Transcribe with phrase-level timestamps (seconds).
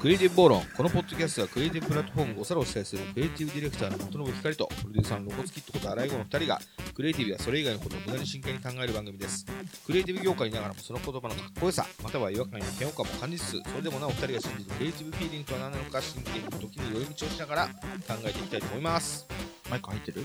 [0.00, 6.60] クリエイティブ暴論このポッドキャストはクリエイティブプラットフォーム5皿を主催するクリエイティブディレクターの元信光とプロデューサーのロコツキットこと荒井後の2人が
[6.94, 9.44] クリエイティブやそれ以外のことを無駄に真剣に考える番組です。
[9.86, 17.72] クリエイティブ業界にながらもその言葉のかっこよさまたは違和感や嫌悪感も感じつつそれでもなお2人が信じるクリエイティブフィーリングとは何なのか真剣に時に寄り道をしながら考
[18.24, 19.26] えていきたいと思います。
[19.68, 20.24] マイク入ってる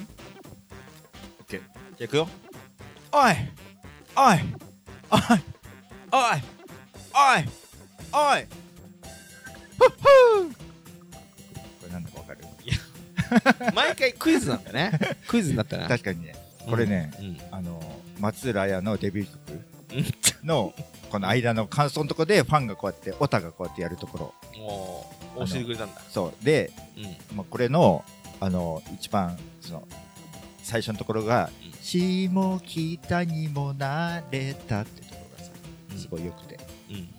[1.48, 1.50] ?OK。
[1.50, 1.60] じゃ
[2.02, 2.28] あいくよ。
[3.12, 3.34] おい。
[4.16, 4.38] おい。
[5.10, 5.44] おい。
[6.12, 6.44] おい。
[7.16, 7.46] おい。
[8.14, 8.63] おい。
[9.80, 9.86] こ
[11.86, 12.40] れなんだかわかる？
[13.74, 14.92] 毎回クイズなんだね。
[15.28, 15.88] クイズになったな。
[15.88, 16.36] 確かにね、
[16.68, 17.82] これね、うんあの、
[18.20, 19.62] 松浦綾のデビュー
[19.96, 20.04] うん。
[20.04, 20.74] 曲の、
[21.10, 24.34] この間の感想のとこでファンがこうやって、オタがこうやってやるところ。
[25.36, 26.02] 教えてくれたんだ。
[26.10, 26.46] そう。
[26.46, 27.38] で、うん。
[27.38, 28.04] まあ、これの、
[28.40, 29.88] あの、一番、その、
[30.62, 35.52] 最初のところが、うん下北にもなれたってところがさ、
[35.92, 35.98] うん。
[35.98, 36.58] すごい良くて、
[36.90, 37.10] うん。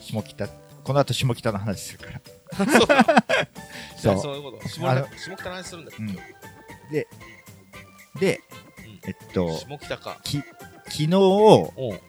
[0.00, 0.48] 下北、
[0.84, 2.20] この後下北の話するから。
[3.96, 4.14] そう。
[4.14, 4.18] そう。
[4.20, 4.68] そういうこと。
[4.68, 5.92] 下あの北下北の話するんだ。
[5.98, 6.08] うん。
[6.10, 7.08] 今日で、
[8.20, 8.40] で、
[8.78, 9.00] うん。
[9.06, 10.20] えっと、下北か。
[10.24, 12.00] き昨日を、おう。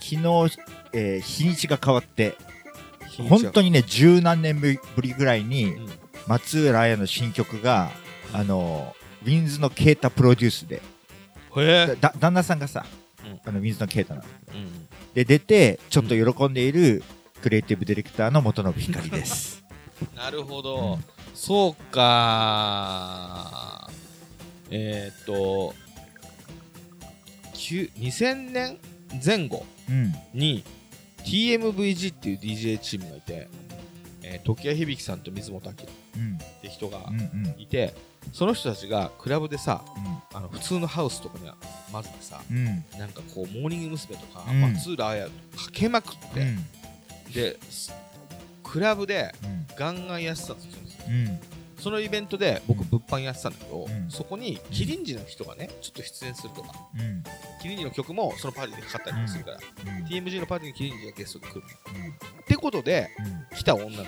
[0.00, 0.58] 昨日、
[0.92, 2.34] えー日にちが変わって、
[3.28, 5.88] 本当にね、十何年ぶりぐらいに、うん。
[6.26, 7.90] 松浦綾の新曲が、
[8.32, 11.96] あの、ウィンズのケータプロデュースで、へえ。
[12.00, 12.84] だ旦那さんがさ、
[13.24, 13.40] うん。
[13.44, 14.26] あのウィンズのケータなの。
[14.54, 14.88] うん。
[15.14, 17.02] で、出て、ちょっと喜んでいる、
[17.42, 19.64] クリエイティブディレクターの元信光です。
[20.14, 23.90] なるほうどんそうか
[24.70, 25.74] えーっと
[27.54, 28.78] きゅ2000年
[29.24, 30.12] 前後うん。
[30.34, 30.62] に
[31.24, 33.48] TMVG っていう DJ チームがいて、
[34.22, 35.74] えー、時矢響さんと水本明っ
[36.16, 36.38] うん。
[36.60, 37.20] て人がうん。
[37.20, 37.54] うん。
[37.58, 37.94] いて、
[38.32, 39.82] その人たちがクラブでさ
[40.34, 41.56] あの普通のハウスとかには
[41.92, 42.56] まずさうん。
[42.58, 42.60] う
[42.96, 42.98] ん。
[42.98, 44.16] なんかこうモーニング娘。
[44.16, 46.66] とか、うん松浦綾とかけまくって、うん。
[47.32, 47.92] です
[48.62, 49.66] クラブでうん。
[49.76, 50.72] ガンガンやってたんですよ
[51.08, 51.40] うん。
[51.78, 57.22] そのイベントで僕うん物販やってたんだけど、うんそこにキリンジの人がねちょっと出演するとかうん。
[57.62, 59.58] キリンジの曲もそのパーティーでかかったりもするから、
[59.98, 60.04] うん。
[60.06, 61.62] TMG のパーティーにキリンジがゲストで来る
[62.42, 63.08] ってことで
[63.54, 64.06] 来た女の子うん。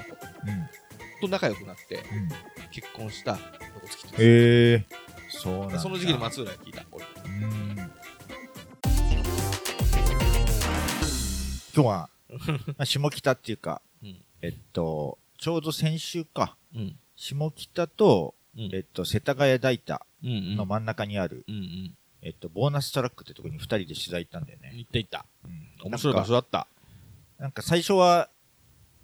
[1.21, 2.03] と仲良くなってうん。
[2.71, 3.38] 結婚したロ
[3.81, 4.84] コツキットへえ。
[5.31, 5.78] そう。
[5.78, 7.76] その時期に松浦が聞いた俺うん。
[11.75, 14.16] 今日は、まあ下北っていうか、うん。
[14.43, 16.97] えっと、ちょうど先週か、うん。
[17.16, 18.71] 下北と、うん。
[18.72, 21.94] えっと、世田谷大田の真ん中にある、うんうん。
[22.22, 24.72] えっと、ボーナストラックってとこに二人で取材行ったんだよね。
[24.75, 25.27] 行った行った。
[25.44, 25.91] うん。
[25.91, 26.66] 面白い場所だった。
[27.39, 28.28] なんか最初は、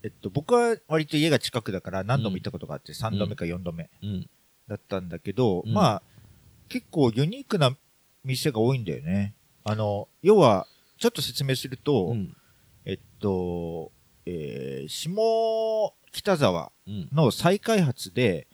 [0.03, 4.29] えっと、僕は割と家が近くだから何度も行ったことがあって、3度目か4度目うん。
[4.69, 5.73] だったんだけど、うん。
[5.73, 6.03] まあ、
[6.69, 7.77] 結構ユニークな
[8.25, 9.35] 店が多いんだよね。
[9.65, 10.67] あの、要は、
[10.99, 12.37] ちょっと説明すると、うん
[13.25, 13.91] と、
[14.27, 17.09] えー下北沢うん。
[17.11, 18.47] の再開発で、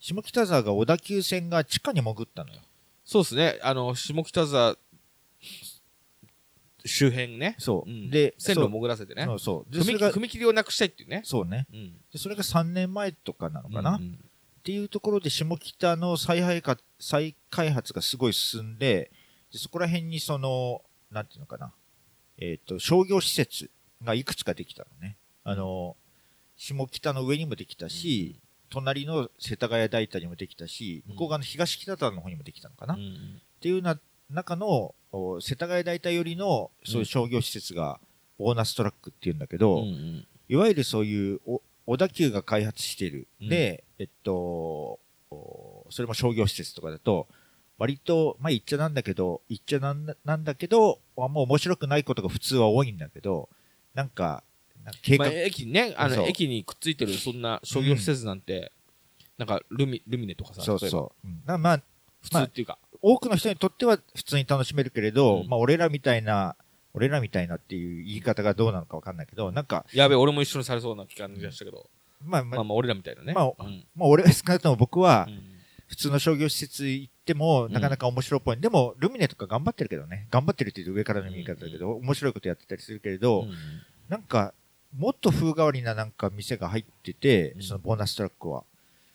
[0.00, 2.60] 下北沢が小田急線が地下に潜ったのよ。
[3.04, 3.58] そうですね。
[3.62, 4.76] あの下北沢
[6.86, 7.56] 周辺ね。
[7.58, 7.90] そう。
[7.90, 8.10] うん。
[8.10, 9.24] で、線路を潜らせてね。
[9.26, 9.38] そう。
[9.38, 9.74] そう。
[9.74, 11.20] 踏踏切をなくしたいっていうね。
[11.24, 11.66] そうね。
[11.72, 11.92] うん。
[12.12, 14.18] でそれが3年前とかなのかな、っうん。
[14.62, 19.10] ていうところで下北の再開発再開発がすごい進んで
[19.52, 21.74] でそこら辺にそのなんていうのかな。
[22.38, 23.70] えっ、と商業施設
[24.04, 25.16] がいくつかできたのね。
[25.44, 25.96] あの
[26.56, 28.36] 下北の上にもできたし、
[28.70, 31.14] 隣の世田谷大田にもできたしうん。
[31.14, 33.40] 向こう側の東北沢の方にもできたのかな、っうん。
[33.60, 33.98] ていうな
[34.30, 38.00] 中のお世田谷大田寄りのそういう商業施設が
[38.38, 39.84] ボーナストラックっていうんだけど、
[40.48, 43.28] いわゆるそういうお小田急が開発している。
[43.40, 43.48] うん。
[43.48, 44.98] で、えっと、
[45.30, 47.28] おそれも商業施設とかだと、
[47.78, 53.48] 割と、まあ言っちゃなんだけど、言っちゃなんだなんだけど、あんま面白くないことが普通は多いんだけど、
[53.94, 54.42] なんか、
[54.84, 58.72] なんか計画、まあ、駅にねあの駅にくっついてるそんな商業施設なんて、
[59.38, 61.26] なんかルミルミネとかさそうそう。
[61.26, 61.42] うん。
[61.46, 61.82] なまあ、
[62.22, 65.48] 普通っていうか、多くの人にとっては普通に楽しめるけれど、うん。
[65.48, 66.56] まあ俺らみたいな、
[66.92, 71.88] 俺らみたいなっていう言い方がどうなのかわかんないけど、なんか、やべえ俺も一緒にされそうな感じがしたけど、
[72.22, 73.84] まあまあ、まあまあ俺らみたいなね、まあうん。
[73.96, 75.53] まあ俺は少なくとも僕はう、ん
[75.94, 78.56] 普通の商業施設行っても、なかなか面白いっぽい。
[78.56, 80.26] でも、ルミネとか頑張ってるけどね。
[80.28, 83.52] 頑張ってるって言うと上からの見方だけど、面白いことやってたりするけれど、うん。
[84.08, 84.54] なんか、
[84.96, 87.62] もっと風変わりななんか店が入ってて、うん。
[87.62, 88.64] そのボーナストラックは。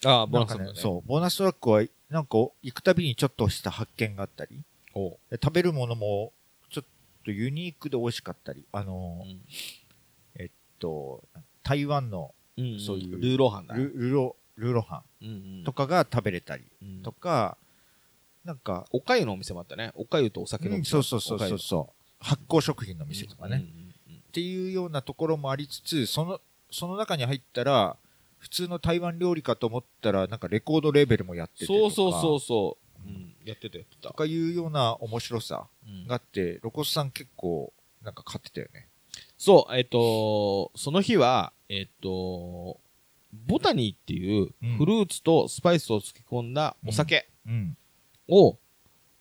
[0.05, 4.61] ああボーなんかナスだね、ねそう、ボーナストラックは、なんか行くたびにちょっとした発見があったり、
[4.93, 6.31] 食べるものも
[6.71, 6.85] ちょっ
[7.25, 9.25] とユニークで美味しかったり、あの
[10.35, 10.49] えっ
[10.79, 11.23] と、
[11.61, 15.61] 台湾のうんそういうルーローハンだルルロ、ルーロハうんうん。
[15.61, 17.01] ンとかが食べれたりうん。
[17.01, 17.57] とか、
[18.45, 19.91] なんか、おかゆのお店もあったね。
[19.95, 20.91] おかゆとお酒のおうん店。
[20.91, 21.93] そうそうそうそう。
[22.19, 23.89] 発酵食品のう店とかね、んうんうん
[24.29, 26.39] っていうようなところもありつつその
[26.71, 27.97] その中に入ったら、
[28.37, 31.65] 普通の台湾料理かと思ったら、なんかレコードレーベルもやってて。
[31.65, 34.09] そうそうそうそう、うん、やってたやってた。
[34.09, 36.07] とかいうような面白さうん。
[36.07, 37.73] があって、ロコスさん結構、
[38.03, 38.87] なんか買ってたよね。
[39.37, 42.79] そう、えっ、と、その日は、えっ、と、
[43.33, 47.77] ボタニーっていううんフルーツとスパイスを漬け込んだお酒うん。
[48.27, 48.57] を、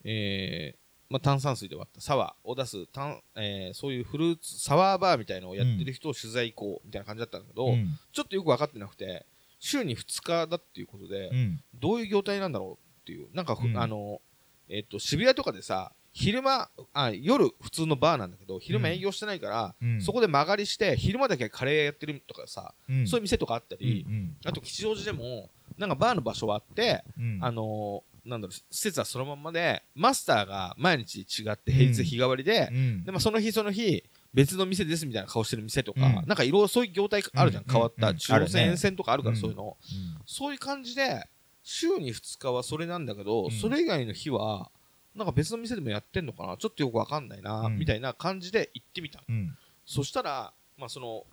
[0.05, 0.78] えー
[1.10, 7.99] まあ、炭酸水で割ったサワーを出す炭、えーそういうフルーツサワーバーみたいのをやってる人を取材行こうみたいな感じだったんだけど、うん。
[8.12, 9.25] ちょっとよく分かってなくて、
[9.58, 11.60] 週に2日だっていうことで、うん。
[11.75, 14.20] どういう業態なんだろうっていう、なんかふ、うんあの、
[14.69, 20.03] えっ、と、渋谷とかでさ、昼間、あ、夜普通のバーなんだけど、昼間営業してないから、うん。
[20.03, 23.06] そこで間借りして、昼間だけカレーやってるとかさ、うん。
[23.06, 27.38] そういう店とかあったり、うんあと吉祥寺でも、なんかバーの場所はあって、うん。
[27.41, 33.05] あのなんだろう、施設はそのまんまで、マスターが毎日違って平日日替わりで、うん。
[33.05, 34.03] で、まあ、その日その日、
[34.35, 36.15] 別の店ですみたいな顔してる店とか、うん。
[36.26, 37.73] なんかいろいろそういう業態あるじゃん、うん。
[37.73, 38.11] 変わった。
[38.11, 38.17] うん。
[38.17, 39.41] 中央線、沿線とかあるから、うん。
[39.41, 39.76] そういうの。
[39.81, 40.23] うん。
[40.26, 41.29] そういう感じで、
[41.62, 43.50] 週に2日はそれなんだけど、うん。
[43.53, 44.70] それ以外の日は、
[45.19, 46.56] なんか別の店でもやってんのかな？
[46.56, 47.79] ちょっとよくわかんないな、うん。
[47.79, 49.25] みたいな感じで行ってみたの。
[49.29, 49.56] うん。
[49.85, 51.26] そしたら、まあその、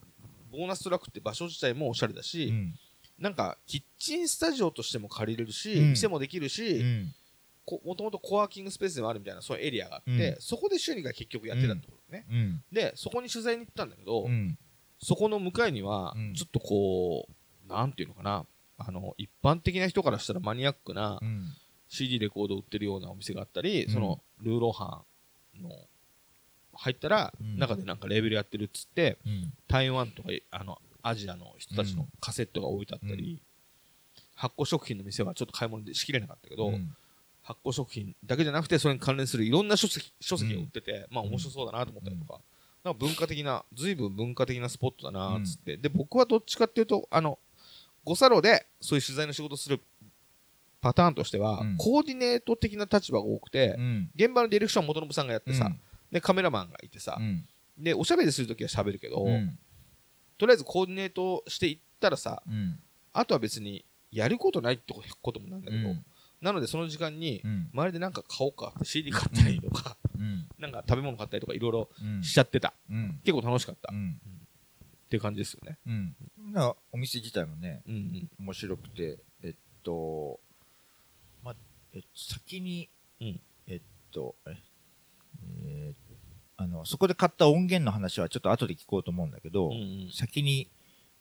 [0.51, 2.73] ボーナストラックって場所自体もおしゃれだし、うん。
[3.19, 5.89] なんかキッチンスタジオとしても借りれるし、うん。
[5.91, 7.13] 店もできるし、うん。
[7.65, 10.35] こもともとコワーキングスペースでもあるみたいなそういうエリアがあって、うん。
[10.39, 12.25] そこで週2回結局やってたってことね。
[12.29, 12.63] うん。
[12.71, 14.57] で、そこに取材に行ったんだけど、うん。
[14.99, 18.45] そこの向かいにはうん、ちょっとこう、なんていうのかな、
[18.77, 21.53] あの、一般的な人からしたらマニアックなうん
[21.87, 23.93] CD レコードを売ってるようなお店があったり、うん。
[23.93, 25.01] その、ルーローハ
[25.59, 25.69] ンの、
[26.73, 27.57] 入ったら、うん。
[27.57, 29.53] 中でなんかレーベルやってるっつって、うん。
[29.67, 33.41] 台湾とか、あの、アジアの人たちのカセットが置いてあったり、
[34.35, 36.95] 発酵食品の店はちょっと買い物でしきれなかったけど、うん。
[37.43, 42.39] 発酵食品だけじゃなくて、それに関連するいろんな書籍書籍を売ってて、まあ面白そうだなと思ったりとか、
[42.83, 42.93] なん。
[42.95, 47.37] か文化的な、随分文化的なスポットだなっつって、で、僕はどっちかっていうと、あの、
[48.03, 49.79] 五サロでそういう取材の仕事する
[50.85, 51.77] パターンとしては、うん。
[51.77, 54.11] コーディネート的な立場が多くてう、ん。
[54.15, 55.79] 現場のディレクションは元信さんがやってさ、うん。
[56.11, 57.43] で、カメラマンがいてさう、ん。
[57.75, 59.57] で、おしゃべりするときは喋るけど、うん。
[60.37, 62.77] とりあえずコーディネートしていったらさ、うん。
[63.13, 64.93] あとは別にやることないって
[65.23, 66.05] こともなんだけど、うん。
[66.39, 67.69] なのでその時間に、うん。
[67.73, 70.47] 周りでなんか買おうかって CD 買ったりとか、うん。
[70.59, 72.23] なんか食べ物買ったりとかいろいろうん。
[72.23, 72.75] しちゃってた。
[72.91, 73.19] うん。
[73.25, 73.91] 結構楽しかった。
[73.91, 74.21] っうん。
[75.09, 75.79] ていう感じですよね。
[76.91, 77.81] お店自体もね。
[78.39, 79.53] 面白くてえっ
[79.83, 80.44] とま
[81.95, 82.89] えっと先に
[83.19, 83.41] うん。
[83.67, 83.81] えっ
[84.11, 84.57] とえ
[85.63, 86.15] えー
[86.57, 89.75] あのそこで買った音源の話はちょっと後で聞こうと思うんだけど、うんう
[90.07, 90.09] ん。
[90.13, 90.69] 先に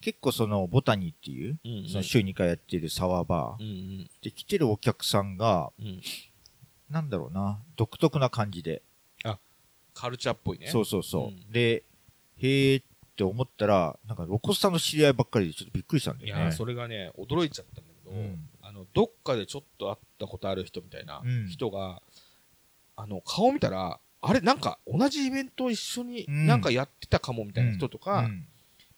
[0.00, 1.88] 結構そのボタニーっていう、うんうん。
[1.88, 3.72] その週2回やってるサワーバーうんう
[4.02, 4.10] ん。
[4.22, 6.00] で来てるお客さんがうん。
[6.88, 8.82] なんだろうな独特な感じで、
[9.94, 10.68] カルチャーっぽいね。
[10.68, 11.50] そうそうそう、うん。
[11.50, 11.82] で
[12.36, 12.84] へーっ
[13.16, 16.42] て思ったらなんかロコスさんの知り合いばっかりでちょっとびっくりしたんだよね。
[16.42, 18.48] いやー、それがね、驚いちゃったんだけど、うん。
[18.53, 21.48] あの、どっかでちょっと会ったことある人みたいなうん。
[21.48, 22.02] 人が、
[22.96, 26.46] あの、顔見たら、あれ、なんか同じイベントを一緒にうん。
[26.46, 28.46] なんかやってたかもみたいな人とか、うん。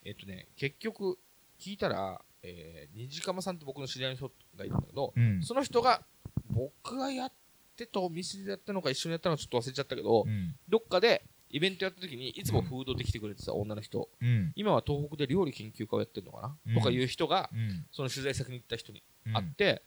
[0.05, 1.19] えっとね、結局、
[1.59, 5.43] 聞いたら、えー、虹釜さんって僕の知り合いの人がいるんだけど、うん。
[5.43, 6.03] その人が、
[6.51, 7.33] 僕がやっ
[7.77, 10.55] てたお店でやったのか一緒にやったのかちょっと忘れちゃったけど、うん。
[10.69, 14.53] どっかでイベントやった時にいつもフードで来てくれてた女の人、うん。
[14.57, 16.75] 今は東北で料理研究家をやってるのかな、うん。
[16.75, 17.87] とかいう人が、うん。
[17.93, 19.33] その取材先に行った人にうん。
[19.35, 19.83] 会って、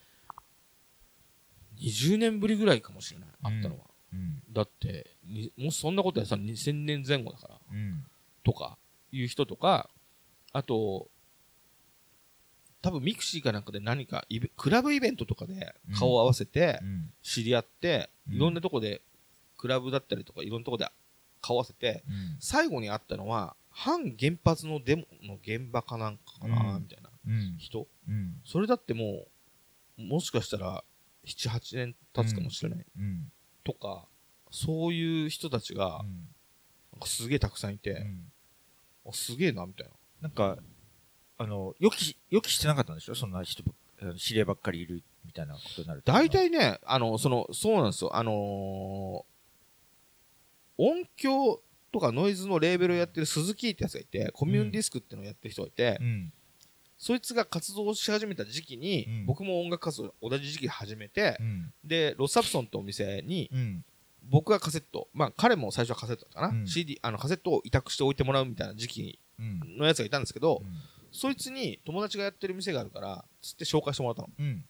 [1.81, 3.85] 20年ぶりぐらいかもしれない、会ったのは。
[4.13, 4.41] うん。
[4.51, 8.05] だって、にもしそんなことやったら2000年前後だから、うん。
[8.43, 8.77] とか
[9.11, 9.89] いう人とか、
[10.53, 11.09] あと、
[12.81, 14.25] 多分ミクシーかなんかで何か
[14.55, 17.13] クラブイベントとかで顔を合わせてうん。
[17.21, 18.35] 知り合って、うん。
[18.35, 19.01] いろんなとこで、
[19.57, 20.89] クラブだったりとかいろんなとこで
[21.41, 22.37] 顔合わせて、うん。
[22.39, 26.83] 最後に会ったのは、反原発のデモの現場かなんかかな、うん。
[26.83, 27.55] みたいなうん。
[27.57, 27.87] 人？
[28.07, 28.41] うん。
[28.45, 29.27] それだっても
[29.97, 30.83] う、もしかしたら、
[31.25, 32.85] 7、8年経つかもしれない。
[32.97, 33.31] うん。
[33.63, 34.07] とか、
[34.51, 36.03] そういう人たちが、
[37.05, 38.31] すげえたくさんいて、うん。
[39.07, 39.93] あすげえな、みたいな。
[40.21, 40.57] なんか
[41.37, 43.15] あの予期し予期してなかったんでしょ？
[43.15, 43.63] そんな人
[44.17, 46.11] 知り合いばっかりいるみたいなことになると。
[46.11, 48.15] 大体ね、あの、その、そうなんですよ。
[48.15, 49.38] あのー
[50.79, 56.33] 音響とかノイズのレーベルをやってる鈴木ってやつがいて、コミューンディスクっていうのをやってる人がいて、うん。
[56.97, 59.25] そいつが活動し始めた時期に、うん。
[59.25, 61.73] 僕も音楽活動同じ時期で始めてう、ん。
[61.83, 63.85] で、ロスサプソンってお店に、うん。
[64.29, 66.67] 僕がカセット、まあ彼も最初はカセットだったかな、うん。
[66.67, 69.77] CD、あのカセットを委託して置いてもらうみたいな時期うん。
[69.77, 70.69] のやつがいたんですけど、うん。
[71.11, 74.29] そいつに友達がやってる店があるから、つって紹介してもらったの。
[74.39, 74.63] うん。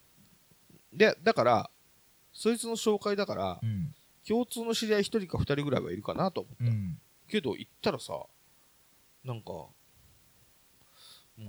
[0.92, 1.70] で、だから、
[2.32, 3.94] そいつの紹介だから、うん
[4.30, 6.64] 共通の知り合い一人か二人ぐらいはいるかなと思った。
[6.64, 8.12] うんけど、行ったらさ、
[9.24, 9.72] なんか、も
[11.38, 11.46] う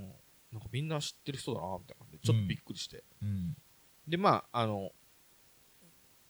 [0.53, 3.55] なんかみんな知ってる人だなみたいな感じでちょっとびっくりして、うん。
[4.07, 4.91] でまああの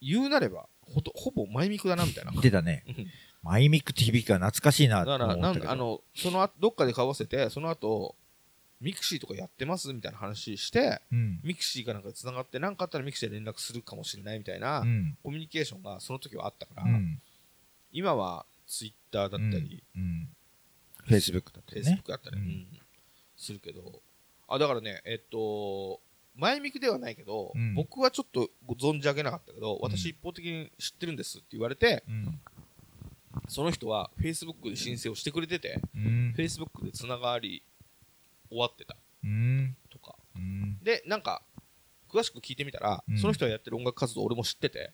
[0.01, 2.85] 言うなればほとほぼマイミクだなみたいな出たね。
[3.43, 5.69] マイミックって響きが懐かしいなとだからなん。
[5.69, 8.15] あのその後どっかで買わせてその後
[8.81, 11.39] ミクシーとかやってますみたいな話してうん。
[11.43, 15.17] ミクシーかなんかで繋がって何かあったらミクシーで連絡するかもしれないみたいな、うん。
[15.23, 17.21] コミュニケーションがその時はあったから、うん。
[17.91, 20.29] 今はツイッターだったり、うん。
[21.05, 21.95] フェイスブックだったフェイりね。
[21.95, 22.67] スブックだったり、
[23.37, 24.01] するけど
[24.47, 25.99] あだからねえっと
[26.35, 32.39] 前ミクではないけど、うん僕はちょっとご存じ上げなかったけど私一方的に知ってるんですって言われて、うん。
[33.47, 36.41] その人はフェイスブックで申請をしてくれてて、うんフ。
[36.41, 37.63] ェイスブックでつながり
[38.51, 39.75] 終わってたうん。
[39.89, 40.77] とかうん。
[40.83, 41.41] でなんか
[42.11, 44.91] 詳しく聞いてみたら、うんその人がやってる音楽活動俺も知ってて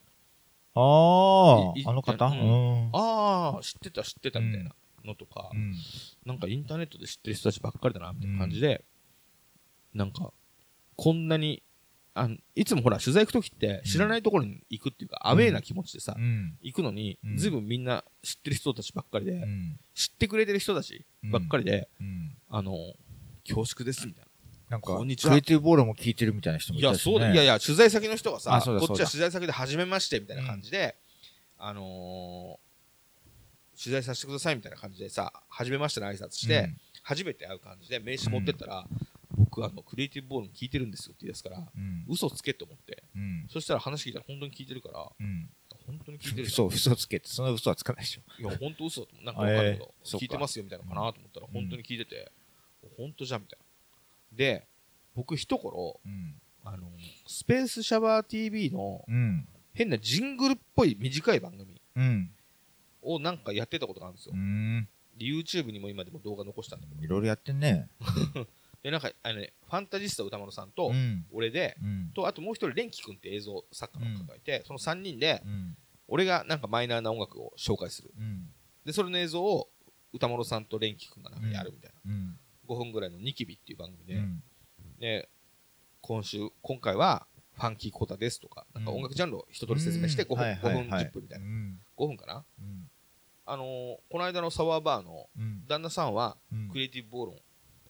[0.76, 2.26] あああの方？
[2.94, 4.72] ああ知ってた知ってたみたいな
[5.04, 5.74] のとか、うん。
[6.26, 8.84] なんかインターネットで知ってる人たちばっかりだなみたいな感じで、
[9.96, 10.32] なんか
[10.96, 11.64] こんなに
[12.14, 16.58] あんいつもほら取材行く時って知らないところに行くっていうか、アウェーな気持ちでさ、うん。
[16.62, 19.80] 行くのに、うんずいぶんみんな知ってる人たちばっかりで、うん。
[19.96, 22.38] 知ってくれてる人たちばっかりで、うん。
[22.50, 22.74] あの
[23.48, 24.30] 恐縮ですみたいな。
[24.70, 27.12] なんか、クリエイティブボールも聞いてるみたいな人もいや、いたしね。
[27.14, 30.96] そうだ、いやいや、取材先の人がさ、こっちは取材先で初めましてみたいな感じで、
[31.58, 32.68] あのー
[33.80, 36.74] 取材させてくださいみたいな感じでさ、初めましての挨拶して、
[37.04, 38.88] 初めて会う感じで名刺持ってったら、
[39.38, 42.04] 僕、あの、クリエイティブボールに聞いてるんですよって言い出すから、うん。
[42.10, 43.46] 嘘つけって思って、うん。
[43.50, 45.50] そしたら話聞いたら本当に聞いてるから、うん。
[45.86, 48.22] 本当に聞いてるそう、嘘つけって、その嘘はつかないでしょ。
[48.42, 49.16] いや、本当嘘だと。
[49.24, 52.32] なんかわかるけど、 えー聞いてますよみたいなのかなと思ったら、うん本当に聞いてて、
[52.98, 54.38] 本当じゃんみたいな。
[54.38, 54.68] で、
[55.16, 56.36] 僕、一頃、うん。
[56.64, 56.90] あの、
[57.26, 59.48] スペースシャワー TV のうん。
[59.74, 62.32] 変なジングルっぽい短い番組うん。
[63.04, 64.38] をなんかやってたことがあるんですよう。
[64.38, 64.88] ん。
[65.18, 67.04] で YouTube にも今でも動画残したんだけど。
[67.04, 67.88] いろいろやってんね。
[68.84, 71.26] で、なんか、あのね、ファンタジスタ歌丸さんとう、ん。
[71.32, 72.12] 俺で、うん。
[72.14, 75.78] と、あともう一人、レンキ君って映像作家の方がいて、その3人で、うん。
[76.08, 78.12] 俺がなんかマイナーな音楽を紹介する。
[78.18, 78.50] うん。
[78.86, 79.70] で、それの映像を
[80.14, 82.12] 歌丸さんとレンキ君がなんかやるみたいな。
[82.12, 82.40] うん。
[82.68, 84.44] 5分ぐらいのニキビっていう番組で、うん。
[85.00, 85.30] で、
[86.02, 91.46] 今週、今回は、ファンキーコタですとか、なんか音楽ジャンルを一通り説明して5分、はい5分はいはい10分みたいな。
[91.46, 91.80] うん。
[91.98, 92.46] 5分かな？
[92.60, 92.90] うん。
[93.48, 93.66] あのー
[94.12, 95.66] この間のサワーバーのうん。
[95.68, 97.36] 旦那さんはうんクリエイティブ暴論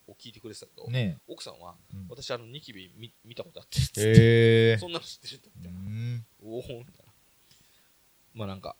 [0.07, 4.77] を聞いてくれてたけど、ね奥さんはうん私あのニキビ見見たことあってって、へえ。
[4.79, 6.25] そんなの知ってるんだみたういな、ん。
[6.43, 7.13] おおみたいな
[8.35, 8.77] まあなんか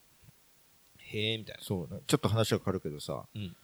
[1.00, 2.00] へえみたいなそうね。
[2.08, 3.56] ちょっと話が変わるけどさうん、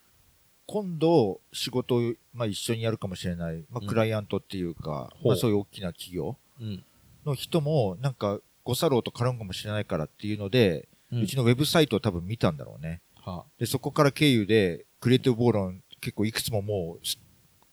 [0.65, 3.87] 今度仕事を、まあ、一緒にやるかもしれない、まあ、うん。
[3.87, 5.27] クライアントっていうか、ほう。
[5.29, 6.37] まあ、そういう大きな企業。
[6.59, 6.83] うん。
[7.25, 13.01] の人も、なんか、誤作動と絡むかもしれないからっていうので、ううちのウェブサイトを多分見たんだろうね。
[13.15, 17.19] はで、そこから経由で、クリエイティブ暴論結構いくつももう、す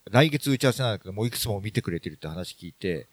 [0.09, 3.07] 来月打ち合わせなんだけど、もういくつも見てくれてるって話聞いて、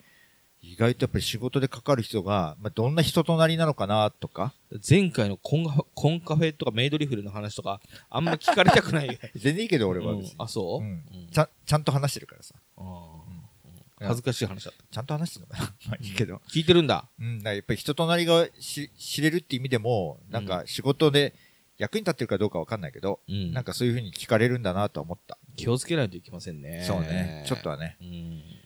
[0.60, 4.52] 意外とやっぱり仕事で関わる人が、まあ、どんな人となりなのかなとか、
[4.88, 9.18] 前回のコンカコンカフェとかメイドリフルの話とかあんま聞かれたくない。
[9.36, 10.24] 全然いいけど俺はうん。
[10.36, 11.04] あそう、うん。
[11.12, 11.28] うん。
[11.30, 12.54] ちゃちゃんと話してるからさ。
[14.00, 14.84] 恥ずかしい話だった。
[14.90, 15.74] ちゃんと話してるのかな。
[15.90, 16.40] まあいいけど。
[16.48, 17.08] 聞いてるんだ。
[17.18, 21.34] うん、だやっぱり人となりがし知れるって意味でも、なんか仕事で
[21.78, 23.52] 役に立ってるかどうかわかんないけど、うん。
[23.52, 25.38] なんかそういうふうに聞かれるんだなとは思った。
[25.56, 26.84] 気をつけないといけませんね。
[26.86, 27.44] そうね。
[27.46, 27.96] ちょっとはね。
[28.00, 28.57] うん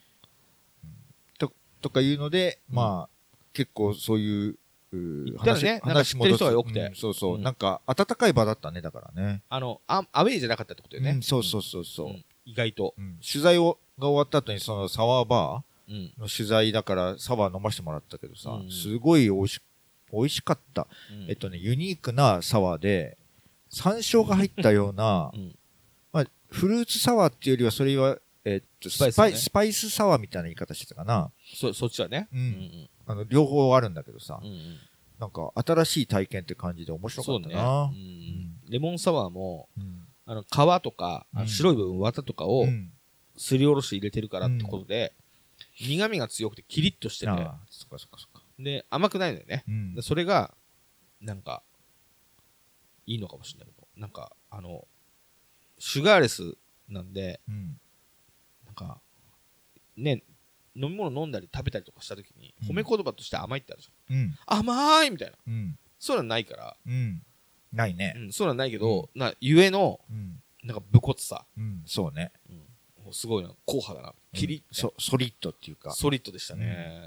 [1.82, 2.76] とかいうので、うん。
[2.76, 4.56] まあ、結構そういう、
[4.92, 5.80] うー言ったらね。
[5.84, 6.80] なんか知ってる人が多くて。
[6.80, 7.42] うんそうそう、うん。
[7.42, 9.42] なんか温かい場だったね、だからね。
[9.48, 12.06] あのあアウェイじゃなかったってことよね、うんそうそうそうそう。
[12.08, 12.24] うん。
[12.44, 13.18] 意外と、うん。
[13.20, 15.94] 取材をが終わった後にそのサワーバうん。
[15.94, 19.60] ーの取材だからサワー飲ませてもらったけどさ、うんすごい美味し、
[20.12, 20.86] 美味しかった。
[21.10, 21.28] うん。
[21.28, 23.16] えっとね、ユニークなサワーで、
[23.70, 25.54] 山椒が入ったようなう、ん。
[26.12, 29.36] まあ、フルーツサワーっていうよりは、それは、えっと、スパイスね。
[29.38, 31.30] スパイスサワーみたいな言い方してたかな。
[31.54, 32.38] そそっちはね、うん。
[32.40, 34.76] うんあの、両方あるんだけどさ、うんうん。
[35.18, 37.82] なんか新しい体験って感じで面白かそうね、ったな。
[37.84, 38.54] うん。
[38.68, 40.06] レモンサワーもうん。
[40.24, 42.92] あの皮とか、あのうん白い部分綿とかをうん。
[43.36, 45.14] すりおろして入れてるからってことで、
[45.80, 47.30] 苦味が強くてキリッとしてて。
[47.30, 48.42] ああ、そっかそっかそっか。
[48.58, 49.94] で甘くないのよね、うん。
[49.94, 50.54] でそれが
[51.20, 51.62] なんか
[53.06, 53.88] いいのかもしれないけど。
[53.96, 54.86] なんかあの
[55.78, 56.56] シュガーレス
[56.88, 57.78] なんでうん
[58.72, 59.00] なんか
[59.96, 60.22] ね
[60.74, 62.68] 飲み物飲んだり食べたりとかした時にうん。
[62.70, 64.34] 褒め言葉として甘いってあるじうん。
[64.46, 65.36] ゃん、甘いみたいな。
[65.46, 65.78] うん。
[65.98, 67.22] そういうのはないから、うん。
[67.72, 68.14] ないね。
[68.16, 68.20] う。
[68.20, 70.42] ん、そういうのはないけど、なゆえのうん。
[70.64, 71.82] なんか武骨さ、うん。
[71.86, 72.32] そうね。
[73.06, 73.50] うん、すごいな。
[73.66, 74.14] 硬派だな。
[74.32, 77.02] キリッ、そ、ソリッドっていうか、ソリッドでしたね、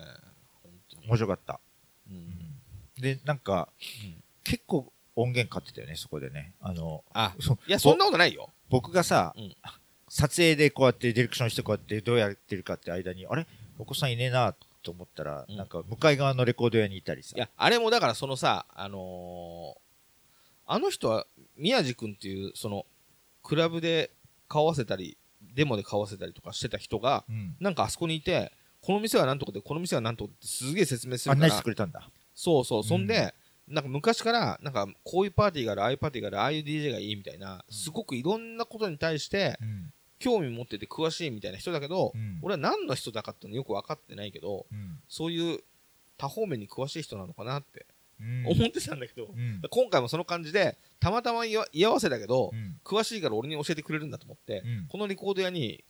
[0.62, 1.08] 本当に。
[1.08, 1.60] 面白かった。
[2.10, 2.62] うん。
[3.02, 3.70] で、なんか
[4.04, 6.54] うん、結構音源買ってたよね、そこでね。
[6.60, 8.52] あの、あそういやそんなことないよ。
[8.70, 9.56] 僕がさうん、
[10.18, 13.46] 撮影でこうやってディレクションしてこうやってどうやってるかって間に、あれ？
[13.78, 17.34] お子さんいねえなと思ったら、うんなんか向かい側のレコード屋にいたりさ。
[17.36, 19.86] いや、あれもだからそのさ、あのー
[20.68, 22.86] あの人は、宮地君っていう、その、
[23.44, 24.10] クラブで
[24.48, 25.18] 顔合わせたり、
[25.54, 27.56] デモで顔合わせたりとかしてた人が、うん。
[27.60, 32.10] なんかあそこにいて、この店はなんとかで、この店はなんとかってすげえ説明する案内してから、くれたんだ。
[32.34, 33.36] そうそう、そんで、
[33.68, 39.94] なんか昔から、なんかこういうパーティーがある、ああいうパーティーがある、ああいう DJ がいいみたいな、すごくいろんなことに対してうん。
[40.20, 45.00] 興味持ってて詳しいみたいな人だけど、うん俺は何の人だかってのよく分かってないけど、うん。
[45.08, 45.60] そういう
[46.18, 47.86] 多方面に詳しい人なのかなって
[48.20, 48.46] うん。
[48.48, 49.62] 思ってたんだけど、うん。
[49.70, 52.80] 今回もその感じで、たまたま居合わせだけど、うん。
[52.84, 55.84] 詳しいから俺に教えてくれるんだと思って、うんこのレコード屋に、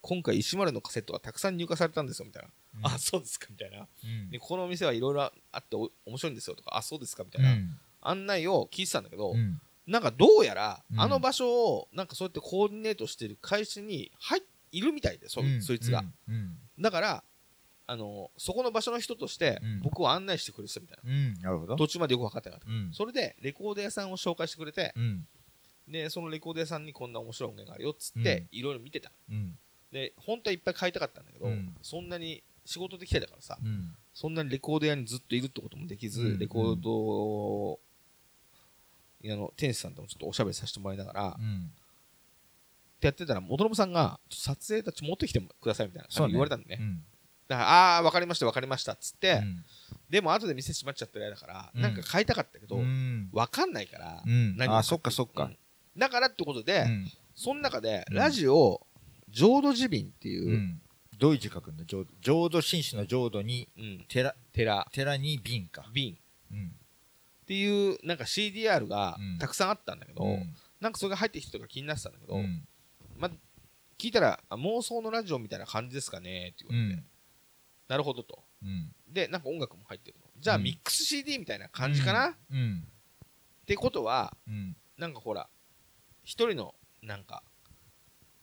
[0.00, 2.48] 今回石丸のカセットがたくさん入荷されたんですよ、みたいな。
[2.94, 3.86] あ、そうですか、みたいな。
[4.04, 9.60] うんで、このお店はいろいろあってお面白いんですよ、とか、あ、そうですか、みたういなん案内を聞いてたんだけど、うん。
[9.88, 14.42] なんかどうやら、うんあの場所を、なんかそうやってコーディネートしてる会社に入っ
[14.72, 16.04] いるみたいで、そ,、うんそいつが。。
[16.28, 16.58] うん。
[16.78, 17.24] だから、
[17.86, 21.10] あの、そこの場所の人としてうん、僕を案内してくれてたみたいな。
[21.10, 21.34] うん。
[21.40, 21.76] なるほど。
[21.76, 22.70] 途中までよく分かってなかった。
[22.70, 22.92] うん。
[22.92, 25.26] それで、レコード屋さんを紹介してくれて、うん。
[25.88, 29.10] で、そのレコード屋さんにこんな面白い音源があるよっつって、いろいろ見てた。
[29.30, 29.58] うん。
[29.90, 33.96] で、本当はいっぱい買いたかったんだけど、うんそんなに仕事できてたからさ、うん。
[34.12, 37.80] そんなにレコード屋にずっといるってこともできず、うんレコード
[39.22, 41.70] 屋の店主さんともちょっとおしゃべりさせてもらいながら、っうん。
[43.00, 46.78] てやってたら、元信さんが、撮影たち持ってきてくださいみたいなそうね言われたんでね。
[46.80, 47.04] うん。
[47.46, 49.64] だから、ああー、わかりました、わかりました、っつって、うん
[50.10, 53.28] でも後で店閉まっちゃったら嫌だから、うんなんか買いたかったけど、うん。
[53.32, 54.56] わかんないから、うん。
[54.56, 55.58] 何をあ、そっかそっかうん。
[55.96, 57.12] だからってことで、うん。
[57.34, 58.86] その中で、うんラジオ、
[59.28, 60.80] 浄土寺瓶っていうう、ん。
[61.18, 61.84] どういう字書くんだ？
[61.84, 65.84] 浄土浄土真宗の浄土に、うん寺、寺、寺に瓶か。
[65.92, 66.16] 瓶
[66.50, 66.72] うん。
[67.48, 72.62] っていう、なんか CDR がうんたくさんあったんだけど、うんなんかそれが入ってきたとか気になってたんだけど、うん。
[73.16, 73.28] ま
[73.98, 77.02] 聞いたら、あ妄想のラジオみたいな感じですかねって言われて、
[77.88, 78.44] なるほどと。
[78.62, 78.92] うん。
[79.08, 80.26] で、なんか音楽も入ってるの。
[80.38, 82.86] じゃあ、うんミックス CD みたいな感じかな、っうん。
[83.66, 84.76] てことは、うん。
[84.98, 85.48] なんかほら、
[86.22, 87.42] 一人の、なんか、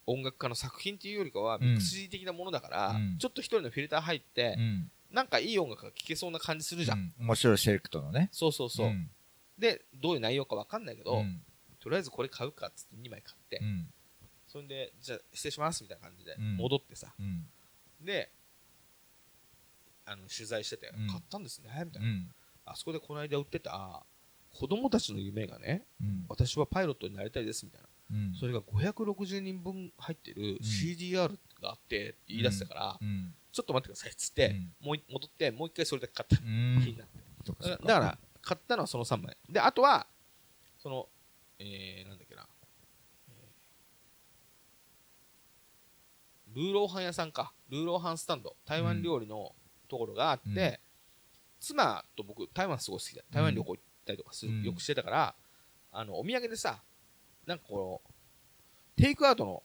[0.08, 4.91] 音楽家の作品っていうよりかは、んミックス CD 的なものだから、うんちょっと一人のフィルター入ってう、ん。
[5.15, 6.99] なんかいい音楽が聴けそうな感じするじゃん。
[6.99, 8.28] うん面白いセレクトのね。
[8.34, 8.88] そうそうそう。
[8.89, 9.10] ん
[9.58, 11.41] で、どういう内容かわかんないけど、うん。
[11.80, 13.88] とりあえずこれ買うかっつって2枚買って、うん。
[14.45, 17.47] それで、じゃあ失礼しますみたいな感じでうん戻ってさ、うん。
[18.01, 18.30] で、
[20.06, 22.30] あの取材してて、うん買ったんですねみたいうな、ん。
[22.65, 24.06] あそこでこの間売ってた
[24.51, 26.25] 子供たちの夢がね、うん。
[26.28, 28.36] 私はパイロットになりたいですみたいな、うん。
[28.36, 31.30] それが560人分入ってる CDR
[31.62, 33.34] があって言い出したから、うん。
[33.45, 36.82] ちちょっと待ってくださいっつって、うんもうい戻って、もう一回それだけ買った、うん。
[36.84, 37.70] 気になって。
[37.70, 39.38] だだから、買ったのはその3枚。
[39.50, 40.08] で、あとは、
[40.78, 41.08] その、
[41.58, 42.46] えー、なんだっけな、
[43.30, 47.54] えールーローハン屋さんか。
[47.70, 48.58] ルーローハンスタンド。
[48.65, 49.56] 台湾料理の
[49.88, 50.78] ところがあって、うん
[51.58, 55.36] 妻と僕、台湾すごい好きで、台湾旅行行ったりとかする、うんよくしてたから、
[55.91, 56.84] あの、お土産でさ、
[57.48, 58.02] なんかこ
[58.98, 59.63] の、テイクアウトの、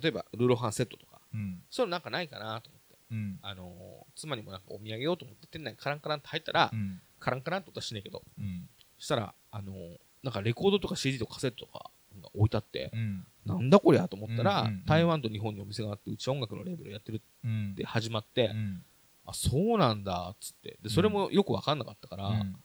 [0.00, 1.64] 例えばルーローハンセットとか、うん。
[1.68, 2.78] そういうのなんかないかなと思
[3.12, 3.38] うん。
[3.42, 7.00] あのー妻にもなんかお土産ようと思って店内にカランカランって入ったら、うん。
[7.20, 8.68] カランカランって音はしねえけど、うん。
[8.98, 13.26] そしたら、あのーなんかレコードとか CD とかカセットとかが置いてあって、うん。
[13.44, 18.84] なんだこりゃと思ったら、うんうんうん台湾と日本にお店があって、うちは音楽のレーベルやってるうんって始まって、うん。
[19.26, 20.78] あ、そうなんだ、っつって。
[20.82, 22.56] で、それもよくわかんなかったから、うん。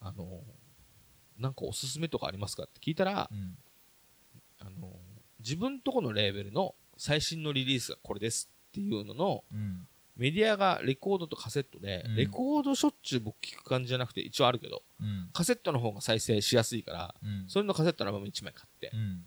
[0.00, 3.56] あのーなんかおすすめとかありますかって聞いたら、うん。
[4.60, 4.90] あのー
[5.40, 9.86] 自分とこのレーベルの最新のリリースがこれですっていうのの、うん。
[10.16, 15.28] メディアがレコードとカセットで、うんレコードしょっちゅう僕聞く感じじゃなくて、一応あるけど、うん。
[15.32, 17.44] カセットの方が再生しやすいから、うん。
[17.48, 19.24] それのカセットのアルバム1枚買ってう、ん。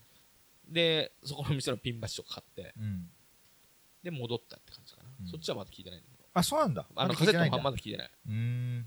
[0.71, 3.09] で、そこの店のピンバッジとか買って、うん。
[4.03, 5.09] で、戻ったって感じかな。
[5.21, 6.23] うんそっちはまだ聞いてないんだけど。
[6.33, 6.85] あ、そうなんだ。
[6.95, 8.85] あの、カセットの方聞いてないんだまだ聞いてない。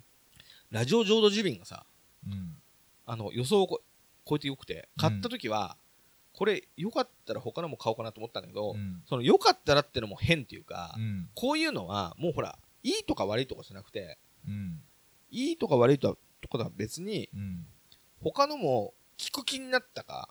[0.70, 1.86] ラジオ浄土寺瓶がさ、
[2.26, 2.56] うん。
[3.06, 3.80] あの、予想をこ
[4.28, 5.76] 超えてよくて、買った時は、
[6.38, 9.02] これ、よかったら他のも買おうかなと思ったんだけど、うん。
[9.08, 11.28] その、よかったらってのも変っていうか、うん。
[11.34, 14.80] こういうのは、もうほら、いいとか悪いとかじゃなくて、うん。
[15.32, 16.18] いいとか悪いとか
[16.52, 17.66] とは別に、うん。
[18.22, 20.28] 他のも聞く気になったか、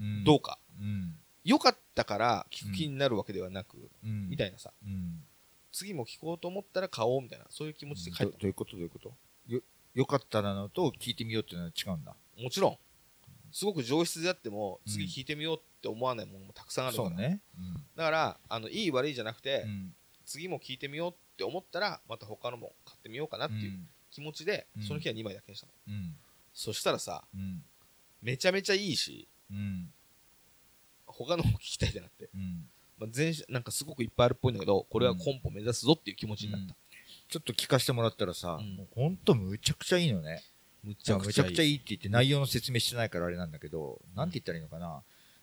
[0.00, 0.24] うん。
[0.24, 0.58] どうか。
[0.80, 1.14] うん。
[1.44, 4.30] 良かったから聞く気になるわけではなく、うん。
[4.30, 5.22] みたいなさ、うん。
[5.72, 8.72] 次も聞こうと思ったら買おうみたいな、そういう気持ちで書いたどどういうこと？
[8.72, 9.12] どういうこと？
[9.46, 9.60] よ、
[9.92, 12.16] よかったなのと聞いてみようっていうのは違うんだ。
[12.42, 12.76] もちろん、
[13.52, 17.10] すごく上質であっても、次聞いてみようって思わないものもたくさんあるから。
[17.10, 17.40] ね。
[17.96, 19.94] だから、あの、いい悪いじゃなくて、うん。
[20.26, 25.72] 次も聞いてみようって思ったら、また他のも買ってみようかなっていう気持ちで、うんその日は2枚だけにしたの。
[25.88, 26.16] うん。
[26.52, 27.62] そしたらさ、うん。
[28.22, 29.92] めちゃめちゃいいし、うん。
[31.06, 32.30] 他のも聞きたいってなって。
[32.34, 32.68] うん。
[33.00, 36.74] まあ、全身なんかすごくいっぱいあるっぽいんだけどこれはコンポ目指すぞっていう気持ちになった、
[37.28, 40.42] ちょっと聞かせてもらったらさ、うんもうほんとむちゃくちゃいいのね。
[40.82, 41.74] むちじゃくちゃいい。
[41.74, 45.02] いって言って内容の説明してないからあれなんだけど、なんて言ったらいいのかな。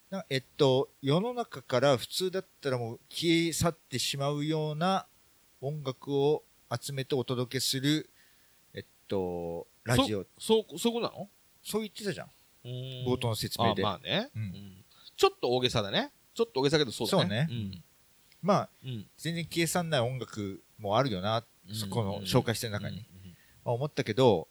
[0.09, 5.05] なえっと、世の中から普通だったらもう消え去ってしまうような
[5.59, 8.09] 音楽を集めてお届けする、
[8.73, 10.25] えっと、ラジオ。
[10.39, 11.29] そうそういうことなの？
[11.61, 12.29] そう言ってたじゃん。
[13.05, 13.83] 冒頭の説明で。
[13.85, 14.41] あまあね、うん。
[14.41, 14.85] うん。
[15.17, 16.11] ちょっと大げさだね。
[16.33, 17.47] ちょっと大げさだけどそうだね。
[17.49, 17.57] そう
[18.41, 18.89] まあ、うん。
[18.89, 19.05] うん。
[19.17, 22.97] 全然消え去んない音楽もあるよな、そこの紹介してる中に。
[22.97, 23.03] うん。
[23.65, 24.47] まあ、思ったけど、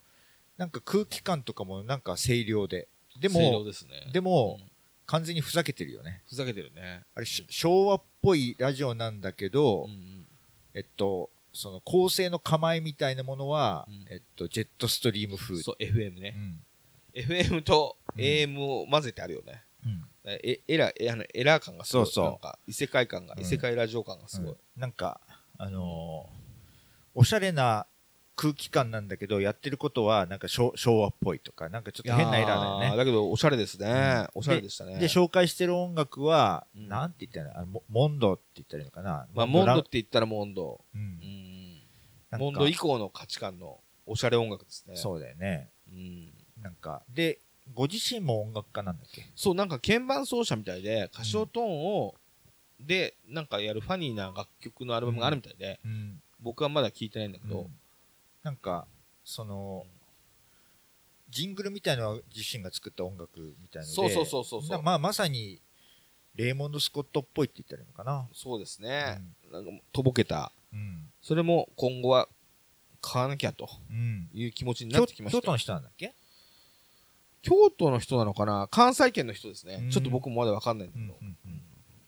[0.59, 2.89] なんか空気感とかもなんか清涼で。
[3.21, 4.11] でも、ですね。
[4.13, 4.71] でもうん。
[5.07, 6.23] 完全にふざけてるよね。
[6.29, 7.05] ふざけてるね。
[7.15, 10.27] あれ、し昭和っぽいラジオなんだけど、うんうん。
[10.75, 14.07] えっと、その構成の構えみたいなものは、うん。
[14.11, 15.63] えっと、ジェットストリーム風。
[15.63, 16.35] そう FM ね。
[17.15, 17.23] う、ん。
[17.23, 20.05] FM とうん AM を混ぜてあるよね、うん。
[20.25, 22.07] えエラーえあのエラー感がすごい。
[22.07, 22.25] そうそう。
[22.25, 23.43] なんか異世界感が、うん。
[23.43, 24.81] 異世界ラジオ感がすごい、うん。
[24.81, 25.21] なんか、
[25.59, 26.37] あのー
[27.19, 27.87] おしゃれな
[28.37, 32.97] 空気感なんだけど、やってることはなんか昭昭和っぽいとか、なんかちょっと変なエラーだよね。
[32.97, 34.41] だけどおしゃれですね、うん。
[34.41, 34.99] おしゃれでしたね。
[34.99, 36.89] で、紹介してる音楽は、うん。
[36.89, 39.27] なんて言ったらいいのモモンドって言ったらいいのかな？
[39.33, 41.01] まあモンドラって言ったらモンド、うん。
[41.01, 42.39] うん。
[42.39, 44.97] モンド以降の価値観のおしゃれ音楽ですね。
[44.97, 45.71] そうだよね。
[45.91, 46.31] うん。
[46.63, 47.41] なんか、で、
[47.73, 49.23] ご自身も音楽家なんだっけ？
[49.35, 52.15] そうなんか鍵盤奏者みたいで歌唱トーンを、
[52.79, 56.21] でなんかやるファニーな楽曲のアルバムがあるみたいで、うん。
[56.39, 57.71] 僕はまだ聞いてないんだけど、うん
[58.47, 58.87] なんか、
[59.25, 59.85] その、
[61.29, 64.71] ジングルみたいのは自身が作った音楽みたいので、そうそうそうそうそう。
[64.71, 65.61] なまあ、まさに、
[66.37, 68.29] レーモンド・スコットっぽいって言ったらいいのかな。
[68.33, 70.53] そうですね、なんかとぼけた。
[70.73, 71.09] うん。
[71.21, 72.29] それも今後は
[73.01, 73.69] 買わなきゃと。
[73.91, 74.29] うん。
[74.33, 75.39] いう気持ちにな京ってきました。
[75.41, 76.15] 京都の人なんだっけ？
[77.43, 78.69] 京都の人なのかな？
[78.71, 79.91] 関西圏の人ですね、うん。
[79.91, 81.63] ちょっと僕もまだわかんないんだけど、うんうんうん。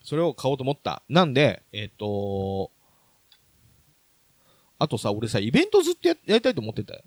[0.05, 1.03] それを買おうと思った。
[1.09, 2.71] なんでえっ、と
[4.79, 7.01] あとさ俺さイベントずっとややりたいと思ってたよ。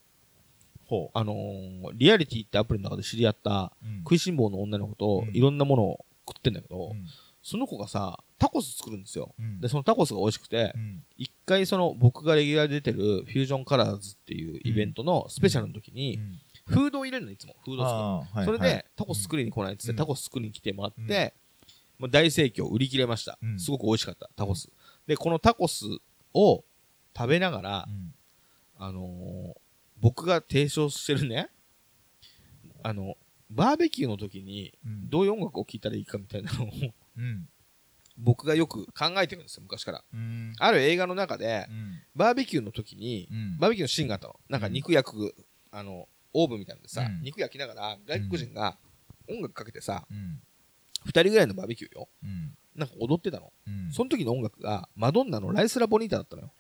[0.87, 3.87] ほあのーリアリティってアプリの中で知り合ったう。
[3.87, 3.99] うん。
[4.01, 5.35] 食いしん坊の女の子とうん。
[5.37, 7.07] いろんなものを食ってんだけど、うん。
[7.43, 9.35] その子がさタコス作るんですよ。
[9.39, 9.61] うん。
[9.61, 11.03] でそのタコスが美味しくてうん。
[11.17, 16.39] 一回その僕がレギュラーで出てるフュージョンカラーズっていうイベントのスペシャルの時にうん。
[16.67, 17.57] フードを入れるのいつも。
[17.65, 18.45] フードを作るあーはい。
[18.45, 18.69] それはい。
[18.69, 19.97] でタコス作りに来ないっつってうん。
[19.97, 21.07] タコス作りに来てもらっうん。
[21.07, 21.33] て
[21.99, 23.39] もう大盛況売り切れました。
[23.43, 23.59] うん。
[23.59, 24.69] すごく美味しかったタコス。
[25.07, 25.87] でこのタコス
[26.35, 26.65] を
[27.17, 28.15] 食べながらうん
[28.79, 29.61] あのー
[30.01, 31.49] 僕が提唱してるね
[32.83, 33.15] あの
[33.51, 35.09] バーベキューの時にうん。
[35.09, 36.69] どういう音楽を聴いたらいいかみたいなのを
[37.17, 37.49] うん。
[38.19, 40.05] 僕がよく考えてるんですよ昔から。
[40.13, 40.53] うん。
[40.59, 42.01] ある映画の中でうん。
[42.17, 43.59] バーベキューの時にうん。
[43.59, 44.41] バーベキューのシーンがあったの。
[44.49, 45.35] なんか肉焼く
[45.71, 47.23] あのオーブンみたいなんでさ、うん。
[47.23, 48.77] 肉焼きながら外国人が
[49.31, 50.41] 音楽かけてさ、うん。
[51.07, 52.09] 2人ぐらいのバーベキューよ。
[52.25, 52.55] うん。
[52.75, 53.93] なんか踊ってたの、うん。
[53.93, 56.53] その時の音楽がマドンナのライスラボニータだったのよ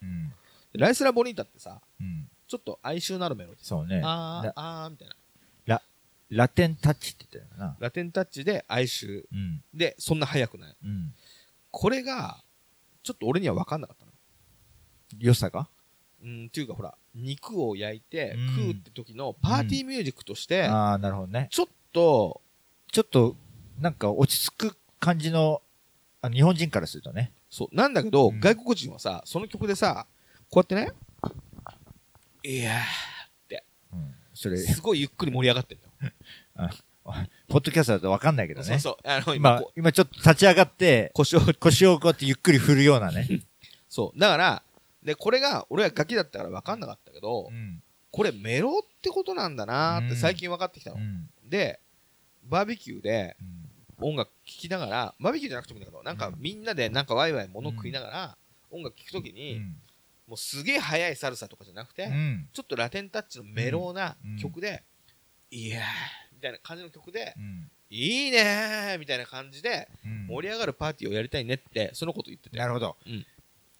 [0.75, 2.29] ライスラボニータってさうん。
[2.49, 3.65] ちょっと哀愁のあるメロディー。
[3.65, 4.03] そうね。
[4.05, 5.17] あーラあーみたいな。
[6.35, 7.77] ラテンタッチって言ったよな。
[7.79, 9.25] ラテンタッチで哀愁。
[9.31, 9.63] うん。
[9.75, 10.77] でそんな速くない。
[10.83, 11.13] うん。
[11.71, 12.43] これが
[13.03, 14.13] ちょっと俺には分かんなかったの。
[15.19, 15.69] 良さが？
[16.25, 18.49] うんっていうかほら肉を焼いてうん。
[18.49, 21.49] 食うって時のパーティーミュージックとして、ああなるほどね。
[21.51, 22.41] ちょっと
[22.91, 23.37] ちょっと
[23.79, 25.61] なんか落ち着く感じの
[26.23, 27.31] あ日本人からするとね。
[27.51, 28.41] そうなんだけど、うん。
[28.41, 30.07] 外国人はさその曲でさ
[30.53, 30.93] こうやってね。
[32.45, 32.81] いや
[33.95, 34.15] うん。
[34.35, 34.57] それ。
[34.57, 35.81] ーすごいゆっくり盛り上がってる
[36.59, 36.71] のよ、
[37.49, 38.67] ポッドキャストだと分かんないけどね。
[38.67, 39.09] そうそう。
[39.09, 41.41] あの今今今ちょっと立ち上がって腰を。
[41.59, 43.27] 腰をこうやってゆっくり振るようなね。
[43.88, 44.21] そう。
[44.21, 44.62] だから
[45.03, 47.83] でこれが俺はガキだったから分かんなかったけど、うん。
[48.11, 51.31] これメロってことなんだなーって最近分かってきたの、うん。
[51.49, 51.81] で
[52.45, 53.45] バーベキューでう
[54.05, 54.11] ん。
[54.11, 56.35] 音楽聴きながらバーベキューじゃなくてもいいんだけどなんかうん。
[56.38, 58.38] みんなでなんかワイワイ物食いながら
[58.71, 59.77] 音楽聴くときうに、ん
[60.27, 62.49] もうすげえ速いサルサとかじゃなくて、うん。
[62.53, 64.39] ちょっとラテンタッチのメローなうん。
[64.39, 64.83] 曲で、
[65.51, 65.83] いやー
[66.35, 67.71] みたいな感じの曲で、うん。
[67.91, 70.27] いいねーみたいな感じでうん。
[70.29, 72.57] 盛り上がるパーティーをやりたいねってそのこと言ってて。
[72.57, 73.27] なるほど、うん。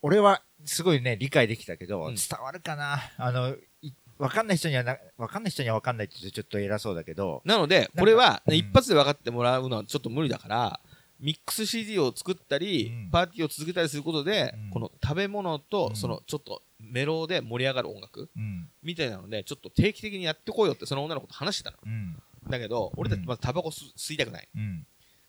[0.03, 2.15] 俺はすごいね理解できたけど、うん。
[2.17, 3.01] 伝わるかな？
[3.17, 7.41] あのい分かんない人にはな分かんない人には分かんないって言うとちょっと偉そうだけど。
[7.45, 8.55] なのでかこれは、うん。
[8.55, 10.81] 一発で分かってもらうのはちょっと無理だから
[11.23, 13.11] ミックス CD を作ったり、うん。
[13.11, 14.71] パーティーを続けたりすることで、うん。
[14.71, 15.97] この食べ物と、うん。
[15.97, 18.29] そのちょっとメロで盛り上がる音楽。
[18.37, 18.69] うん。
[18.83, 21.79] みたいなのでちょっと定期的にやってこいよってその女の子と話してたの。
[21.87, 22.21] うん。
[22.51, 24.49] だけど俺たちうんまずタバコ吸吸いたくない。
[24.55, 24.87] うん。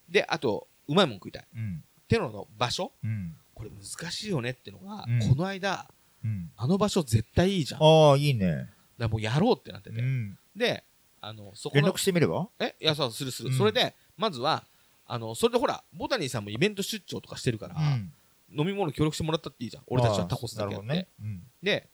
[0.09, 1.43] であとうまいもん食いたい。
[1.43, 1.83] っうん。
[2.07, 2.91] てのの場所。
[3.03, 3.35] うん。
[3.53, 5.19] これ難しいよねってのが、うん。
[5.29, 5.87] この間
[6.23, 6.51] うん。
[6.57, 7.83] あの場所絶対いいじゃん。
[7.83, 10.83] ああいいね、らもうやろうってなってて、うん、で
[11.21, 12.47] あのそこ連の絡してみれば？
[12.59, 12.75] え？
[12.81, 13.57] いやそうするする、うん。
[13.57, 14.63] それでまずは
[15.05, 18.11] あの、それでほら、ボタニーさんもイベント出張とかしてるから、うん
[18.55, 19.83] 飲み物協力してもらったっていいじゃん。
[19.87, 20.87] 俺たちはタコスだけやって。
[20.87, 21.07] ね。
[21.19, 21.89] うんで、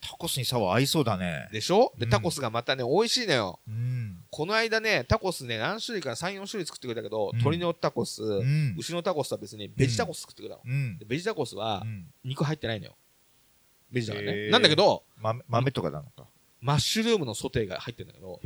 [0.00, 1.48] タコスにサワー合いそうだね。
[1.52, 1.92] でしょ？
[1.98, 3.60] で、うんタコスがまたね、美味しいのよ。
[3.68, 4.24] うん。
[4.30, 8.74] この間ね、タコスね、何種類か3、4種類作ってくれたけど、うん鶏のタコス、うん。
[8.78, 10.62] 牛のタコスとは別にベジタコス作ってくれたの。
[11.06, 12.96] ベジタコスはうん肉入ってないのよ。
[13.92, 14.48] ベジだからね。
[14.48, 16.26] なんだけど、豆豆とかなのか。
[16.62, 18.40] マッシュルームのソテーが入ってるんだけど。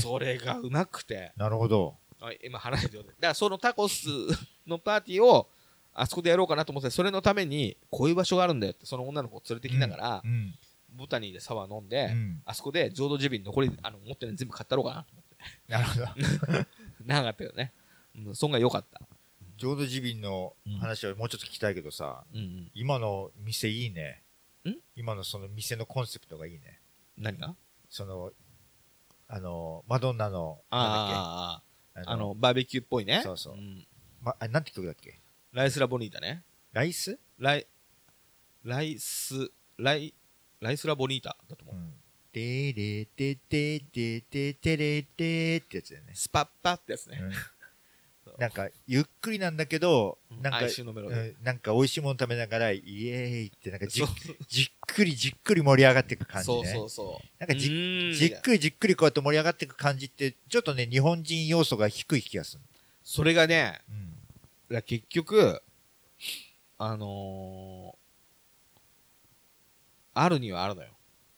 [0.00, 1.96] それがうまくて、なるほど。
[2.22, 4.06] あ今話しててだからそのタコス
[4.66, 5.48] のパーティーを
[5.94, 10.54] あそこでやろうかなと思ってそれのためにこういう場所があるんだよってその女の子を連れてきながら、うん。
[10.94, 12.42] ボタニーでサワー飲んで、うん。
[12.44, 15.36] あそこで浄土寺瓶残りあの持ってるの全部買ったろうかなと思って
[15.68, 16.66] なるほど。
[17.04, 17.72] 長かったけどね、
[18.14, 19.00] うん、そんが良かった、
[19.56, 24.22] 浄土寺瓶の話はもうちょっと聞きたいけどさ、うんうん、今の店いいね。
[24.68, 24.74] ん？
[24.94, 26.80] 今のその店のコンセプトがいいね。
[27.16, 27.56] 何が？
[27.88, 28.32] その、
[29.28, 31.62] あの、マドンナの、なんああ
[31.94, 33.20] あのバーベキューっぽいね。
[33.22, 33.56] そうそう。
[33.56, 33.86] ん。
[34.20, 35.20] ま、あ、なんて曲だっけ？
[35.52, 36.42] ライスラボニータね。
[36.72, 37.18] ライス？
[37.38, 37.66] ライ
[38.64, 40.14] ライスライ
[40.60, 41.94] ライスラボニータだと思う、うん。
[42.32, 46.12] でれてててててれてってやつだよね。
[46.14, 47.32] スパッパってやつね、うん
[48.42, 50.42] なんか、ゆっくりなんだけど、うん。
[50.42, 51.36] なんか、哀愁のメロディー。
[51.38, 54.08] うんなんか美味しいもの食べながら、イエーイって、なんかじそう。
[54.48, 56.64] じっくりじっくり盛り上がっていく感じね。
[56.64, 57.26] そうそうそう。
[57.38, 58.12] なんかじうーん。
[58.14, 62.62] じっくりじっくりこうやって盛り上がっていく感じって、ちょっとね、日本人要素が低い気がする。
[63.04, 63.80] それがね
[64.70, 64.82] うん。
[64.82, 65.62] 結局
[66.78, 70.88] あのー、あるにはあるのよ。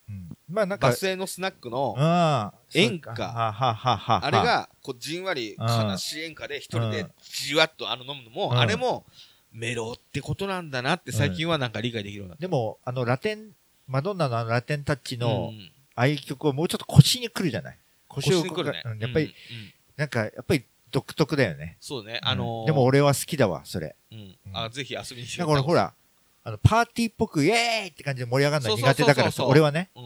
[0.08, 3.12] うん、まあなんか、バス停のスナックのああ演歌。
[3.12, 4.24] はははは。
[4.24, 7.10] あれ、がこうじんわりうん悲しい演歌で一人でうん。
[7.22, 8.58] じわっとあの飲むのも、うん。
[8.58, 9.04] あれも
[9.52, 12.42] メロってことなんだなって最近はなんか理解できるようになった。
[12.42, 13.50] でも、あの、ラテン、
[13.86, 15.70] マドンナのあのラテンタッチの、うん。
[15.96, 17.78] ああいう曲はもうちょっと腰に来るじゃない？
[18.08, 18.82] 腰に来るね。
[18.84, 19.34] うんやっぱり、うんうん。
[19.96, 21.76] なんか、やっぱり独特だよね。
[21.80, 22.20] そうね。
[22.22, 22.28] うん。
[22.28, 23.94] あのーでも俺は好きだわ、それ。
[24.12, 24.36] うん。
[24.46, 24.56] うん。
[24.56, 25.94] あぜひ遊びに来てなんか俺ほら、
[26.42, 29.88] あの、パーティーっぽく、イエーイって感じで盛り上がるのが苦手だからさ、俺はね。
[29.94, 30.00] う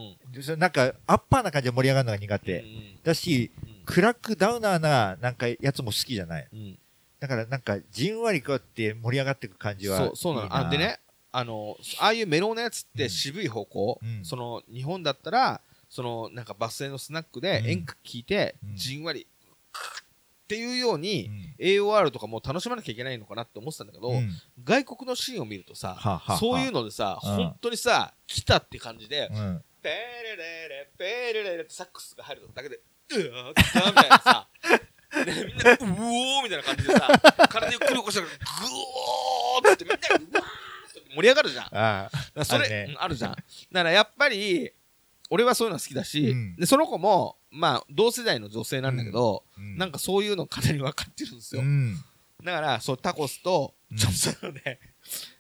[0.55, 0.59] ん。
[0.59, 2.61] なんか、アッパーな感じで盛り上がるのが苦手。
[2.61, 3.03] うん。
[3.03, 6.49] だし、うん暗くダウナーな、なんか、やつも好きじゃない。
[6.53, 6.79] うん。
[7.21, 9.99] だから、なんか、じんわりこうやって盛り上がっていく感じは。
[9.99, 10.57] そうそうなの。
[10.57, 10.79] あで。
[10.79, 12.99] ねあのああいうメローなやつっうん。
[12.99, 14.25] て渋い方向、うん。
[14.25, 17.67] その日本だったらそのなんかバス停のスナックでうん。
[17.67, 18.77] 演歌聴いて、うん。
[18.77, 24.31] じんわりっていうよううに、ん AOR とかも楽しまなきゃいけないのかなって思ってたんだけど、うん。
[24.65, 27.37] 外国のシーンを見るとさ、そういうのでさ、うん。
[27.37, 29.63] 本当にさ来たって感じで、うん。
[29.83, 33.55] ペレレレペレレレってサックスが入るだけでうわみ
[33.95, 34.49] たいなさ。
[35.25, 37.09] ね、みんなうおーみたいな感じでさ
[37.49, 38.33] 体ゆっくり起こしたらグ
[39.65, 41.69] オーってみんなうわーって盛り上がるじゃん。
[41.73, 42.11] あ
[42.45, 42.87] それあるね。
[42.91, 43.31] うんあるじゃん。
[43.33, 44.71] だからやっぱり
[45.31, 46.57] 俺はそういうの好きだし、うん。
[46.57, 49.79] でその子もまあ同世代の女性なんだけど、うん。
[49.79, 51.97] なんかそういうのかなり分かってるんですよ、うん。
[52.45, 53.97] だからそうタコスとうん。
[53.97, 54.81] ちょっとそういうので、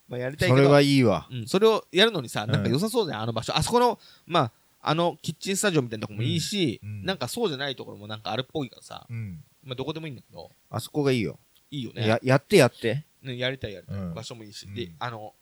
[0.08, 0.56] まあやりたいけど。
[0.56, 1.28] それはいいわ。
[1.30, 3.54] うん、それをやるのにさ、うんなんか良さそうじゃん、あの場所。
[3.54, 9.42] あそこの、まあ、あのキッチンスタジオみたいなとこもいいし、うんうんなんかそうじゃないところもなんかあるっぽいからさ、うん。
[9.64, 11.38] まあどこでもいいんだけど、あそこがいいよ。
[11.70, 12.06] いいよね。
[12.06, 13.04] や、やってやって。
[13.22, 15.34] ねやりたいやりたい、うん場所もいいし、うんで、あの、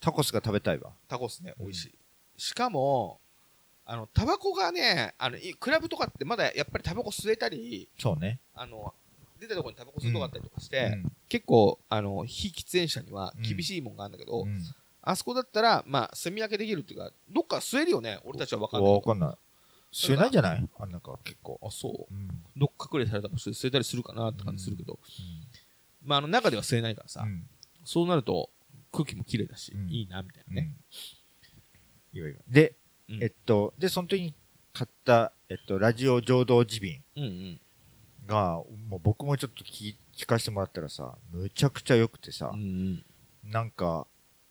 [0.00, 0.92] タコスが食べたいわ。
[1.08, 1.94] タコスね、うん美味しい。
[2.36, 3.20] しかも、
[3.84, 8.38] あの、タバコがね、あの、いクラブとかってまだやっぱりタバコ吸えたり、そうね。
[8.54, 8.94] あの、
[9.40, 14.60] 出たところにタバコ吸うとこあったりとかして、うん結構、あの、非喫煙者にはうん厳しいもんがあるんだけど、うん
[15.02, 19.10] あそこだったら、まあ、住み分けできるっていうか、どっか吸えるよね、俺たちは分かんないけど。
[19.10, 19.36] わかんない。
[19.92, 20.68] 吸えないんじゃない？
[20.78, 21.58] あんなんか結構。
[21.62, 22.14] あ、そう。
[22.14, 22.28] うん。
[22.56, 24.98] どっか隠れされた場所で吸えたりするかなって感じするけど、
[26.04, 27.48] まあ、あの中では吸えないからさ、うん。
[27.84, 28.50] そうなると
[28.92, 30.74] 空気も綺麗だし、うんいいなみたいなね。
[32.12, 32.20] ね。
[32.20, 32.76] いで、
[33.08, 34.34] うんえっと、で、その時に
[34.72, 37.60] 買った、えっと、ラジオ浄土寺瓶うんうん
[38.26, 44.06] が、もう僕もちょっと聞聞かせてもらったらさ、むちゃくちゃ良くてさうんう、んなんか、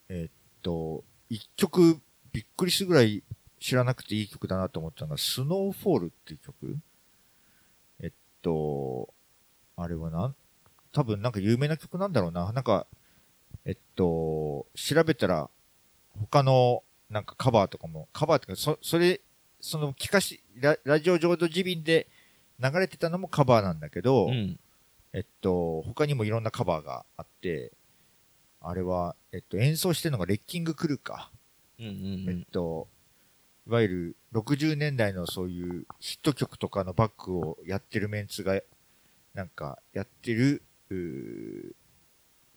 [0.10, 2.00] えっと、一曲
[2.32, 3.24] びっくりするぐらい
[3.60, 6.78] 知らなくていい曲だなと思ったのが、スノーフォールっていう曲
[8.02, 9.14] えっと、
[9.76, 10.36] あれはなん、
[10.92, 12.52] 多分なんか有名な曲なんだろうな。
[12.52, 12.88] なんか、
[13.66, 15.50] えっと、調べたら、
[16.20, 19.22] 他のなんかカバーとかも、カバーとか、そ、それ、
[19.62, 22.08] その聞かし、ララジオ浄土寺瓶で
[22.60, 24.60] 流れてたのもカバーなんだけど、うん
[25.12, 27.72] えっと、他にもいろんなカバーがあって、
[28.62, 31.32] あれは、えっと、演奏してるのがレッキングクルーか。
[31.80, 31.94] うんうん
[32.28, 32.88] うえっんと、
[33.68, 38.60] いわゆる60年代のそういうヒット曲とかのバックをやってるメンツが、
[39.34, 40.64] なんかやってる、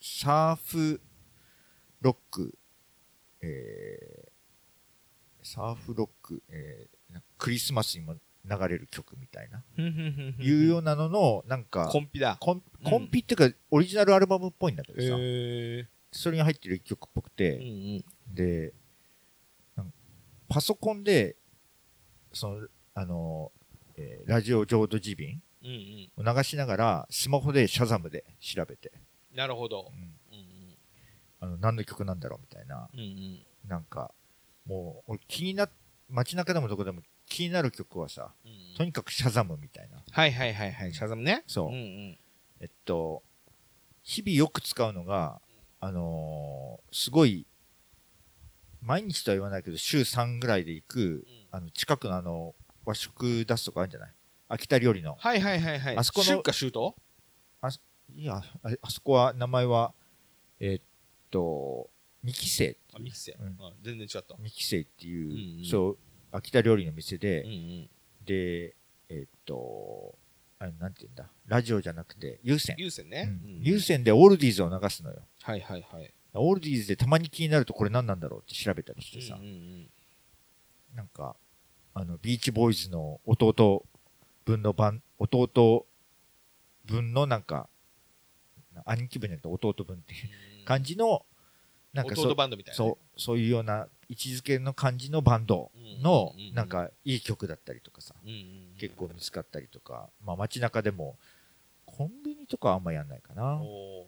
[0.01, 1.01] サーフ
[2.01, 2.55] ロック、
[3.43, 6.93] えー、サーフロック、えー
[7.37, 12.37] クリスマスにも流れる曲みたいな、いうようなのの、なんか、コンピだ。
[12.41, 17.65] コンうんコンピっていうか、オリジナルアルバムっぽいんだけどさ、へそれに入ってる一曲っぽくて、うんう
[17.99, 18.35] ん。
[18.35, 18.73] で、
[20.49, 21.37] パソコンで、
[22.33, 23.51] その、あの、
[23.97, 25.71] えーラジオ浄土自便うん
[26.19, 26.31] うん。
[26.31, 28.93] を流しながら、スマホでシャザムで調べて、
[29.35, 29.97] なるほどう。
[29.97, 30.77] んうん
[31.41, 33.01] あの何の曲なんだろうみたいな、うん。
[33.01, 33.09] うんう
[33.67, 33.69] ん。
[33.69, 34.13] なんか、
[34.67, 35.69] もう、俺気にな、
[36.09, 40.03] 街中でもどこでも気になる曲はさ、うんうんとにかくシャザムみたいな。
[40.11, 40.95] はいはいはいはい。
[40.95, 41.45] シャザムね。
[41.47, 42.19] そううんうん。
[42.61, 43.23] えっと、
[44.03, 45.41] 日々よく使うのが、
[45.85, 47.45] あのーすごい、
[48.81, 54.15] 毎日とは言わないけど、週3ぐらいで行く、あの、近くのあの、和食出すとかあるんじゃない？
[54.49, 55.17] 秋田料理の。
[55.19, 55.97] はいはいはいはい。
[55.97, 56.95] あそこの春夏秋冬？
[58.15, 59.93] いや、あそこは、名前は、
[60.61, 60.83] えーっ
[61.31, 61.91] と、
[62.23, 63.37] 二期生、あ、ミキセ。
[63.41, 64.37] うんあ全然違った。
[64.39, 65.99] 二期生っていう、うんうんそう、
[66.31, 67.91] 秋田料理の店で、うんうん。
[68.25, 68.77] で、
[69.09, 70.17] えーっと、
[70.63, 72.77] あれ、なんて言うんだ、ラジオじゃなくて、有線。
[72.79, 73.25] 優先ね。
[73.45, 75.23] うんうん有線でオールディーズを流すのよ。
[75.43, 76.15] はいはいはい。
[76.35, 79.91] オールディーズでたまに気になるとこれ何なんだろうって調べたりしてさ、うんうん
[80.95, 81.37] なんか、
[81.95, 83.83] あの、ビーチボーイズの弟
[84.45, 85.87] 分の番、弟
[86.85, 87.69] 分のなんか、
[88.85, 90.29] 兄貴分じゃなくて弟分っていう
[90.61, 90.65] うん。
[90.67, 91.25] 感じの、
[91.95, 92.91] なんかそ弟バンドみたいなね。
[92.91, 95.71] そう、そういうような位置づけの感じのバンド
[96.03, 98.15] のなんかいい曲だったりとかさ。
[98.79, 101.17] 結構見つかったりとか、まあ街中でも、
[101.87, 103.57] コンビニとかはあんまやんないかな。
[103.63, 104.05] お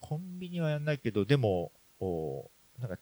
[0.00, 1.70] コンビニはやんないけど、でも、
[2.00, 2.98] おなんか、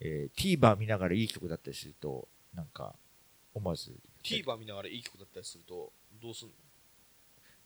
[0.00, 2.94] えー、TVer 見ながらいい曲だったりすると、なんか、
[3.54, 3.94] 思わず。
[4.22, 6.54] ー TVer 見ながらいい曲だったりすると、どうすんの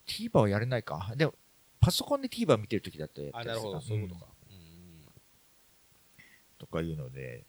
[0.07, 1.13] ？TVer はやれないか。
[1.17, 1.35] でも、
[1.81, 4.27] パソコンで TVer 見てるときだったりするなるほど、そういうことんか。
[6.59, 7.45] とかいうので、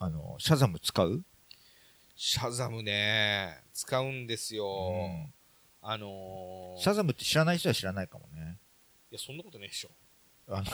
[0.00, 1.22] あの、シャザム使う？
[2.16, 4.66] シャザムね、使うんですよ。
[4.66, 5.32] うん
[5.82, 8.58] あのー、シャザムって知らない人は知らないかもね。
[9.10, 9.90] いや、そんなことねえでしょ。
[10.48, 10.64] あの、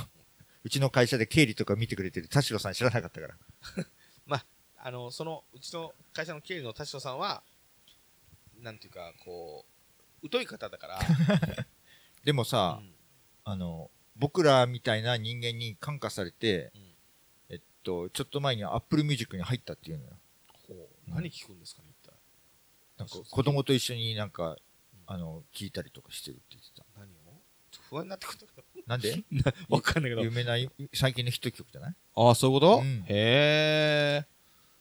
[0.64, 3.34] うちの会社で経理とか見てくれてる田代さん知らなかったから。
[4.86, 7.42] あの、その、うちの会社の経理の田代さんは、
[8.60, 9.66] なんていうか、こ
[10.22, 11.00] う、疎い方だから、
[12.22, 12.94] でもさ、うん
[13.42, 16.95] あの、僕らみたいな人間に感化されて、うん
[17.87, 20.11] と、ちょっと前に Apple Music に入ったっていうのよ。
[20.68, 22.12] ほう何聞くんですかね、一体。
[22.99, 24.57] なんか子供と一緒になんか、
[25.07, 26.85] あの、聞いたりとかしてるって言ってた。
[26.99, 27.40] 何を？
[27.70, 28.38] ちょっと不安になってくる。
[28.87, 29.22] なんで？
[29.68, 30.22] わかんないけど。
[30.22, 30.55] 有名な
[30.92, 31.94] 最近のヒット曲じゃない？
[32.16, 34.27] ああ、そういうこと、うんへえ。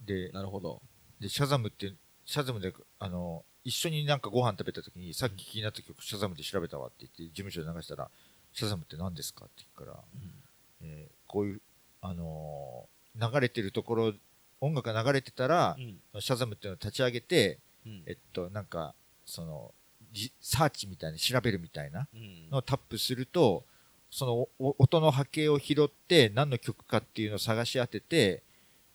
[0.02, 0.82] で、なるほど。
[1.20, 1.94] で、シャザムって、
[2.26, 8.10] シャザムで、あの、一緒になんかご飯食べた時に、さっき気になった曲、シャザムで調べたわって言って、事務所で流したら、
[8.54, 10.04] シャザムって何ですかって言うから、
[10.82, 11.62] えーこういう、
[12.02, 14.13] あのー流れてるところ、
[14.62, 15.75] 音楽が流れてたら
[16.13, 16.21] う、ん。
[16.21, 18.04] シャザムっていうのを立ち上げて、うん。
[18.06, 18.93] えっと、なんか、
[19.25, 19.73] その、
[20.12, 23.65] じサーチみたいな、調べるみたいなうんのをタップすると、
[24.10, 28.43] そのお音の波形を拾って、何の曲かっていうのを探し当てて、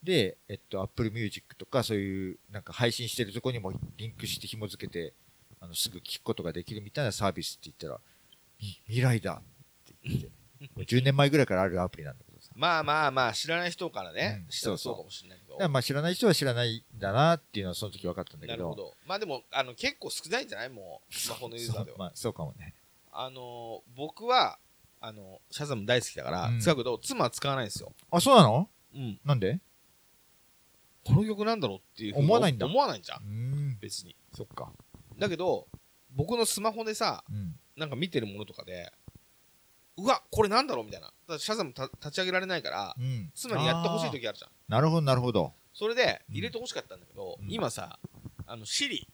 [0.03, 5.13] で、えっと、Apple Music とかそういう、なんか配信してるとこにもリンクして紐付けて、
[5.61, 8.01] あの、すぐ聞くことができるみたいなサービスって言ったら、
[8.59, 10.27] み未来だって言って、
[10.75, 12.25] もう10年前ぐらいからあるアプリなんだ。
[12.61, 15.53] まあまあまあ、知らない人からね、うんそうそうそうかもしれないけど。
[15.55, 18.53] だからまあ知らない人は知らないんだなっていうのはその時分かったんだけど。
[18.53, 18.95] なるほど。
[19.07, 20.69] まあでも、あの、結構少ないんじゃない？
[20.69, 21.95] もう、スマホのユーザーでは。
[21.95, 22.75] そうまあそうかもね。
[23.13, 24.59] あのー、僕は、
[25.01, 27.95] あの、シャザム大好きだから、うん使うけど、妻は使わないんですよ。
[28.11, 28.69] あ、そうなの？
[28.95, 29.19] うん。
[29.25, 29.59] なんで？
[31.07, 33.17] この曲なんだろうっていうふうに思わないんだ思わないんじゃ。
[33.17, 33.31] うんー
[33.77, 33.79] ん。
[33.81, 34.15] 別に。
[34.35, 34.71] そっか。
[35.19, 35.67] だけど、
[36.15, 37.55] 僕のスマホでさ、うん。
[37.77, 38.93] なんか見てるものとかで、
[39.97, 40.85] うわ、これなんだろう？
[40.85, 41.13] みたいな。
[41.29, 43.31] だシャザムた立ち上げられないから、うん。
[43.35, 44.51] 妻にやってほしい時あるじゃん。
[44.69, 45.53] なるほど、なるほど。
[45.73, 47.99] それで、うん入れてほしかったんだけど、うん今さ、
[48.47, 49.09] あの、シリ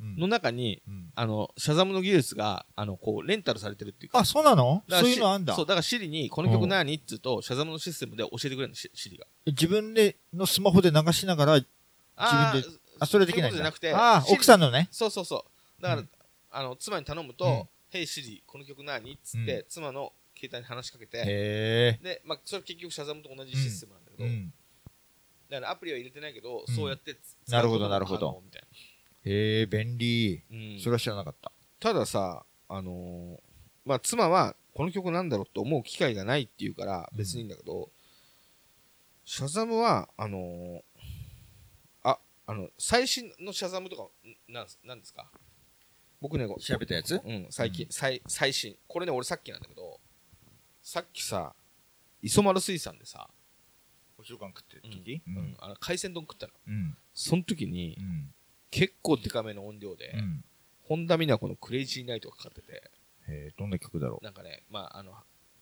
[0.00, 4.82] うんの中に、うんあの、シャザムの技術が、あの、こう、レンタルされてるっていうか、あ、そうなの？
[4.88, 5.66] そういうのあんだそう、。
[5.66, 6.94] だからシリに、この曲何？
[6.94, 9.26] っつうと、シャザムのシステムで教えてくれるの、シシリが。
[9.46, 11.66] 自分でのスマホで流しながら、自
[12.16, 14.88] 分あ、それできないじゃなくて、あ奥さんのね。
[14.90, 15.44] そうそうそ
[15.78, 15.82] う。
[15.82, 16.08] だから、うん
[16.50, 19.12] あの、妻に頼むと、うんヘイシリ、この曲何？
[19.12, 21.22] っつって、う妻の携帯に話しかけて。
[22.02, 24.52] で、まあ、それ結局シャザムと同じシステムなんだけど、うん。
[25.48, 26.74] だからアプリは入れてないけど、うん。
[26.74, 27.16] そうやって
[27.48, 28.42] なるほどなるほど。
[28.44, 28.62] みたい
[29.26, 30.42] へえ、便利。
[30.50, 30.80] なうん。
[30.80, 31.52] それは知らなかった。
[31.78, 33.40] たださ、あのー
[33.84, 37.92] まあ、妻は、この曲なんだろうって思う機会がないっていうから、別にいいんだけど、
[39.24, 40.82] シャザムは、あのー
[42.02, 44.02] あ、あの、最新のシャザムとか、
[44.50, 45.30] んなんすなんですか？
[46.24, 47.20] 僕ね、こう調べたやつ？
[47.22, 48.78] うん、最近、うん最、最新。
[48.88, 50.00] これね、俺さっきなんだけど、
[50.82, 51.54] さっきさ、
[52.22, 53.28] 磯丸水産でさ、
[54.16, 56.54] お昼間食ってるうん時うんあの海鮮丼食ったの。
[56.66, 56.96] うん。
[57.12, 58.34] その時にう、ん。
[58.70, 60.44] 結構デカめの音量で、うん。
[60.84, 62.90] 本田美奈子のクレイジーナイトがかかってて、
[63.28, 65.12] えー、どんな曲だろなんかね、まあ、あの、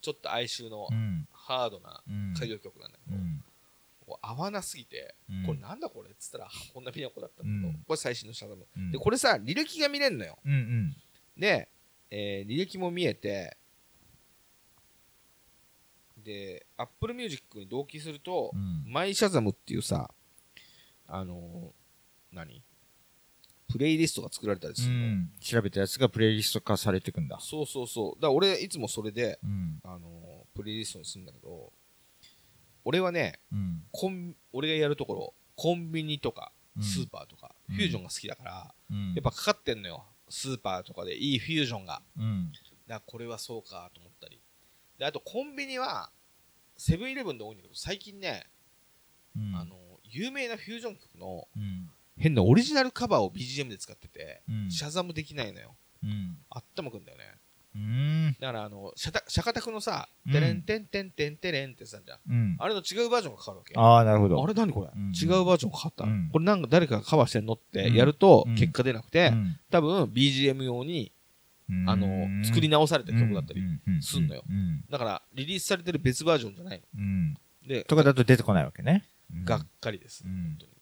[0.01, 0.87] ちょっと哀愁の。
[1.33, 2.35] ハードなうん。
[2.37, 3.45] 歌謡曲なんだけど、うん。
[4.13, 8.67] こう合わなすぎて、うんこれなんだこれっつったら、本田美奈子だったんだけど、うんこれ最新のシャザム。
[8.77, 10.39] うんで、これさ、履歴が見れるのよ。
[10.45, 10.97] うんうん。
[11.41, 11.69] で、
[12.11, 13.57] えー履歴も見えて、
[16.19, 20.11] で、Apple Music に同期すると、うんマイシャザムっていうさ、
[21.09, 22.63] あのー何？
[23.69, 25.07] プレイリストが作られたりすうるの。
[25.17, 25.31] ん。
[25.41, 27.39] 調べたやつがプレイリスト化されていくんだ。
[27.41, 28.21] そうそうそう。
[28.21, 29.81] だから俺、いつもそれで、うん。
[29.83, 31.73] あのープレイリストにするんだけど、
[32.85, 33.83] 俺はね、うん。
[33.91, 39.15] コン俺がやるところ、コンビニとか、うんスーパーとか、うんフュージョンが好きだから、うん。
[39.15, 40.05] やっぱかかってんのよ。
[40.29, 42.03] スーパーとかでいいフュージョンが。
[42.19, 42.51] うん。
[42.53, 44.41] だからこれはそうかと思ったり。
[44.99, 46.11] で、あとコンビニは、
[46.77, 48.47] セブンイレブンで多いんだけど、最近ね、
[49.37, 49.55] うん。
[49.55, 51.91] あの、有名なフュージョン曲のうん。
[52.19, 54.71] 変なオリジナルカバーを BGM で使ってて、うん。
[54.71, 55.77] シャザムできないのよ。
[56.03, 56.39] うん。
[56.51, 57.25] あったまくんだよね。
[57.75, 58.37] うん。
[58.39, 62.19] だからあの、シャタシャカタクのさ、うんテレンテンテンテンテレンってさ、じゃん。
[62.29, 62.57] うん。
[62.59, 63.75] あれの違うバージョンがかかるわけ。
[63.77, 64.43] ああ、なるほど。
[64.43, 71.13] あれ何これ、うん違うバージョンかかった、うんこれなんか誰かがカバーしてんのってうんやるとうん結果出なくて、うん多分 BGM 用に、
[71.87, 73.63] あの、作り直された曲だったり。
[74.03, 74.85] すんのようん。
[74.91, 77.33] だからリリースされてる別バージョンじゃないうん。
[77.33, 77.39] の。
[77.67, 79.05] で、とかだと出てこないわけね。
[79.35, 80.73] うんがっかりです、うん本当に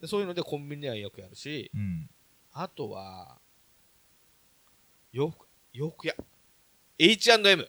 [0.00, 0.06] で。
[0.06, 2.08] そういうのでコンビニではよくやるし、うん。
[2.52, 3.38] あとは、
[5.12, 6.14] 洋服、洋服屋。
[6.98, 7.68] H&M。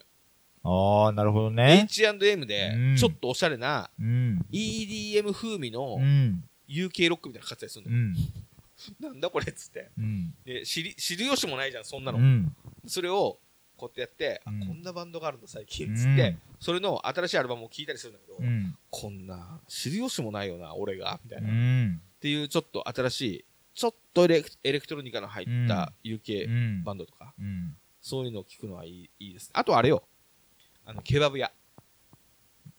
[0.62, 1.82] ああ、なるほどね。
[1.84, 4.44] H&M でうん、ちょっとおしゃれなうん。
[4.52, 7.96] EDM 風味のうん UK ロックみたいなの買ったりするのよ。
[7.96, 8.14] うん。
[9.00, 9.90] なんだこれっつって。
[9.98, 10.34] うん。
[10.44, 12.18] で、知り、知る由もないじゃん、そんなの。
[12.18, 12.54] うん。
[12.86, 13.38] それを、
[13.76, 18.76] こうやってやって、あうんこんなバンドがあるんだ最近、うんつって、それの新しいアルバムを聴いたりするんだけど、うん。
[18.90, 21.48] こんな、知る由もないよな、俺が、みたいな。
[21.48, 22.00] うっん。
[22.20, 26.84] ていう、ちょっと新しい、ちょっとエレクトロニカの入ったう UK ん。
[26.84, 27.76] バンドとか、うん。
[28.00, 29.50] そういうのを聞くのはいいいいです。
[29.52, 30.02] あとあれよ、
[30.84, 31.50] あの、ケバブ屋。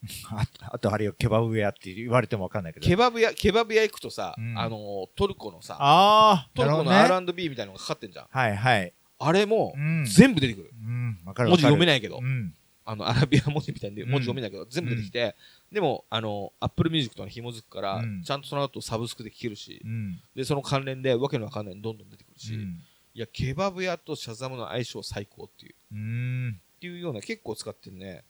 [0.31, 2.85] ああとあれよ、ケバブ屋って言われてもわかんないけど。
[2.87, 8.27] ケバブ屋、ケバブ屋行くとさ、うんあの、トルコのさ、ああ、トルコのなるほどね R&B みたいなのがかかってんじゃん。
[8.29, 8.93] はいはい。
[9.19, 10.05] あれもう、ん。
[10.05, 10.73] 全部出てくる。
[10.73, 11.19] うん。
[11.25, 12.01] わかる文字読めない。
[12.01, 12.17] けど。
[12.17, 12.55] うん。
[12.83, 15.35] あの、アラビア文字みたいでうん文字読めないけど、全部出てきて、
[15.71, 20.19] でも、あの、Apple Music との紐づくから、うんちゃんとその後サブスクで聴けるしう、ん。
[20.35, 22.83] で、その関連でわけのわかんないのどんどん出てくるし、うん
[23.13, 26.61] いや、ケバブ屋とシャザムの相性最高っていう、うん。
[26.77, 28.23] っていうような結構使ってるね。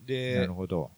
[0.00, 0.90] なでる、ほど。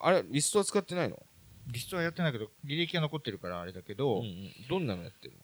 [0.00, 1.20] あれ、リストは使ってないの？
[1.66, 4.50] リストはやってないけど、履歴が残ってるからあれだけうんど、うん。
[4.68, 5.34] どんなのやってる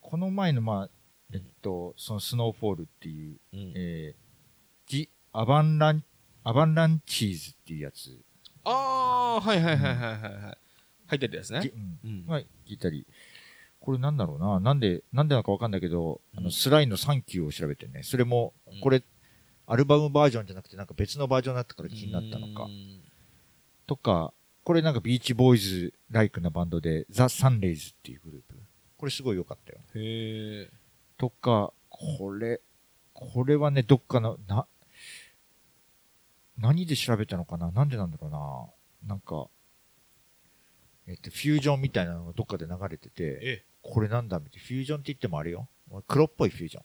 [0.00, 0.90] この前の、まあ、
[1.34, 3.72] えっと、そのスノーフォールっていう、のうん。
[3.76, 4.14] えー、
[4.86, 6.04] ジ・アバンラン、
[6.44, 8.20] アバンランチーズっていうやつ。
[8.70, 10.58] あー、はいはいはいはいはいはい。
[11.06, 11.68] 入ってるやつねじ。
[11.68, 12.26] うんうん。
[12.26, 13.06] はい、聞いたり。
[13.80, 14.60] これなんだろうな。
[14.60, 18.02] なんで、なんでなのかわかんないけど、あの、うんスライのサンキューを調べてね。
[18.02, 19.02] それもうん、これ、
[19.66, 22.68] アルバムバージョンじゃなくて、なんか別のバージョンだったから気になったのかう。
[22.68, 23.00] ん
[23.86, 24.32] とか、
[24.64, 28.54] これなんかビーチボーイズライクなバンドで、ザ・サンレイズっていうグループ。
[28.98, 29.78] これすごい良かったよ。
[29.94, 30.70] へえ。
[31.16, 32.60] とか、これ、
[33.14, 34.66] これはね、どっかの、な、
[36.58, 37.70] 何で調べたのかな？
[37.70, 39.08] なんでなんだろうな？
[39.08, 39.48] なんか、
[41.06, 44.66] えっと、フュージョンみたいなのがどっかで流れてて、え、これなんだみたいな。
[44.66, 45.68] フュージョンって言ってもあれよ。
[46.08, 46.84] 黒っぽいフュージョン。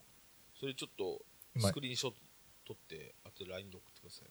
[0.59, 2.17] それちょっと、今スクリーンショット
[2.67, 4.30] 撮って、あと LINE で送ってください。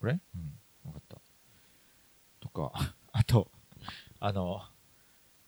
[0.00, 0.18] これ？
[0.34, 0.58] うん。
[0.86, 1.20] わかった。
[2.40, 2.72] とか、
[3.12, 3.50] あと、
[4.18, 4.62] あの、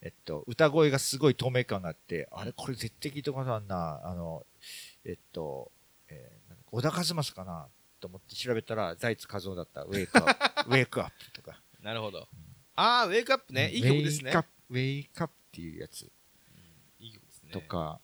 [0.01, 4.01] えっと、歌声がすごい透明感があって、あれこれ絶対聞いたことあるな。
[4.05, 4.45] あの、
[5.05, 5.71] えっと、
[6.09, 7.67] えー小田和正かな？
[8.03, 9.83] と思って調べたら、財津和夫だった。
[9.83, 10.69] ウェイクアップ。
[10.69, 11.57] ウェイクアップとか。
[11.81, 12.27] なるほど。
[12.75, 13.71] あー、ウェイクアップね。
[13.71, 14.43] いい曲ですねウェイクアッ。
[14.43, 16.01] プ、ウェイクアップっていうやつ
[16.99, 17.51] いい曲ですね。
[17.53, 18.01] とか、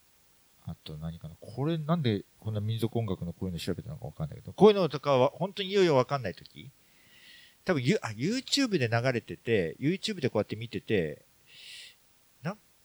[0.65, 1.35] あと何かな。
[1.41, 6.71] これなんでこんな民族音楽のこういうの調べたのかわかんないけど、こういうのとかは本当にいよいよわかんないとき
[7.65, 11.25] 多分ユあ YouTube で流れてて、YouTube でこうやって見てて、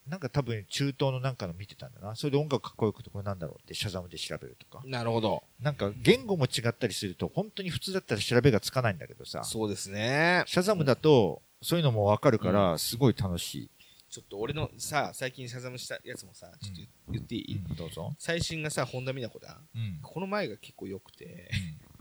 [0.06, 2.14] ななんか多分中東のなんかの見てたんだな。
[2.14, 4.82] それで音楽かっこよくてこれなんだろうってシャザムで調べるとか。
[4.86, 5.42] なるほど。
[5.60, 10.44] なんか言語も違ったりすると本当に普通だったら調べがつかないんだけどさ、そうですね。
[10.46, 13.70] シャザムだとそういうのもわかるからすごい楽しい。
[14.10, 18.14] ちょっと俺のさ、最近シャザムしたやつもさ、ちょっと言っていい、うんどうぞ。
[18.16, 19.58] 最新がさ、本田美奈子だ。
[19.74, 19.98] うん。
[20.00, 21.50] この前が結構良くて、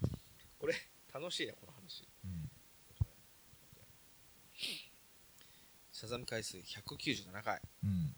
[0.60, 0.76] これ、
[1.12, 2.08] 楽しいね、この話。
[2.24, 2.53] うん
[6.04, 7.62] シャザム回数197回。
[7.82, 8.14] うん。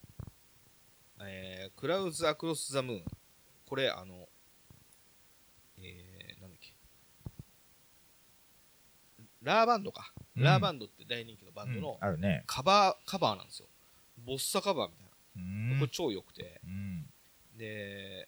[1.21, 3.03] えー、クラウズ・アクロス・ザ・ムーン。
[3.69, 4.27] これ、あの、
[5.77, 6.73] えー、なんだっけ。
[9.43, 10.11] ラーバンドか。
[10.35, 12.43] うんラーバンドって大人気のバンドうんのあるね。
[12.47, 13.67] カバー、カバーなんですよ。
[14.25, 15.71] ボッサカバーみたいな。
[15.71, 16.61] うんこれ超良くて。
[16.65, 17.05] うん
[17.55, 18.27] で、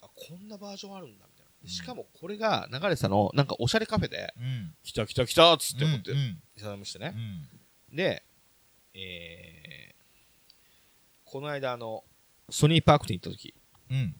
[0.00, 1.52] あ、こんなバージョンあるんだみたいな。
[1.62, 4.74] でしかもこれが流れてたの、なんかおしゃれカフェで、うん。
[4.82, 7.12] 来た来た来たっつって思ってう、んシャザムしてね。
[7.14, 7.18] う
[7.94, 8.22] んで、
[9.00, 12.04] えー、この間あの、
[12.50, 13.54] ソニーパークに行った時、
[13.90, 14.14] うん。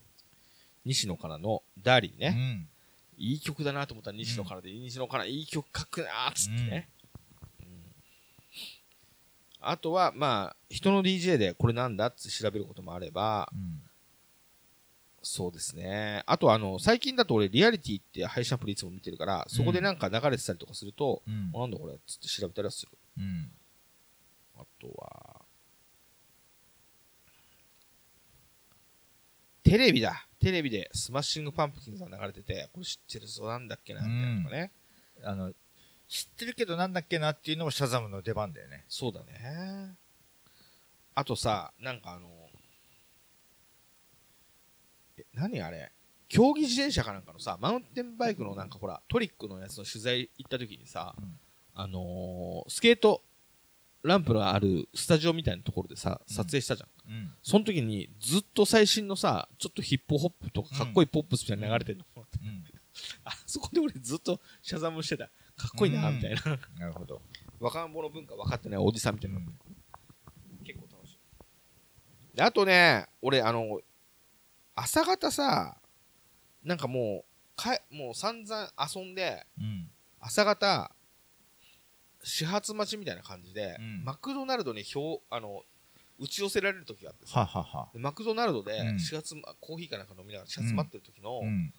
[0.85, 2.69] 西野からのダーリンうね、ん。
[3.17, 6.89] いい曲だなと思ったら西野からで、西野からいい曲書くなーっつってね。
[6.93, 6.99] うん
[9.61, 13.83] あとは、まあ、人の DJ でこれなんだって調べることもあれば、うん
[15.21, 16.23] そうですね。
[16.27, 22.93] あとあの、最近だと俺、リアリティって配信アプリいつも見てるから、そこでなんか流れてたりとかすると、うんあなんだこれっつって調べたりはする。
[23.19, 23.51] うん。
[24.59, 25.43] あとは、
[29.63, 30.27] テレビだ。
[30.41, 34.73] テレビで Smashing Pumpkins が流れてて、これ知ってるぞなんだっけな、みたいなのとかね。
[35.25, 35.53] あの、
[36.09, 38.85] 知ってるけどなんだっけなっていうのも Shazam の出番だよね。
[38.89, 39.97] そうだね。
[41.15, 42.29] あとさ、なんかあの、
[45.19, 45.93] え、何あれ？
[46.29, 51.39] 競技自転車かなんかのさ、マウンテンバイクのなんかほら、トリックのやつの取材行った時にさ、うん
[51.75, 53.23] あのースケート、
[54.09, 57.13] ランプのあるスタジオみたいなところでさ、うん撮影したじゃん。
[57.13, 57.33] うん。
[57.43, 62.05] その時にずっと最新のさ、ちょっとヒップホップとかかっこいいポップスみたいなの流れてるの。
[62.17, 62.65] うん。
[63.25, 65.27] あそこで俺ずっとシャザムしてた。
[65.57, 66.43] かっこいいな、うんみたいな。
[66.79, 67.23] なるほど。
[67.61, 69.39] 若者の文化分かってないおじさんみたいな。
[69.39, 69.59] うん
[70.65, 72.37] 結構楽しい。
[72.37, 73.81] であとね、俺、あの、
[74.75, 75.81] 朝方さ、
[76.63, 79.91] なんかもう、かえもう散々遊んで、うん。
[80.21, 80.93] 朝方、
[82.23, 85.63] 始発待ちみたいな感じで、うんマクドナルドに表、あの、
[86.19, 87.89] 打ち寄せられる時があってさ、ははは。
[87.93, 91.73] でマクドナルドでうん始発、コーヒーかなんか飲みながら始発待ってる時の、うん。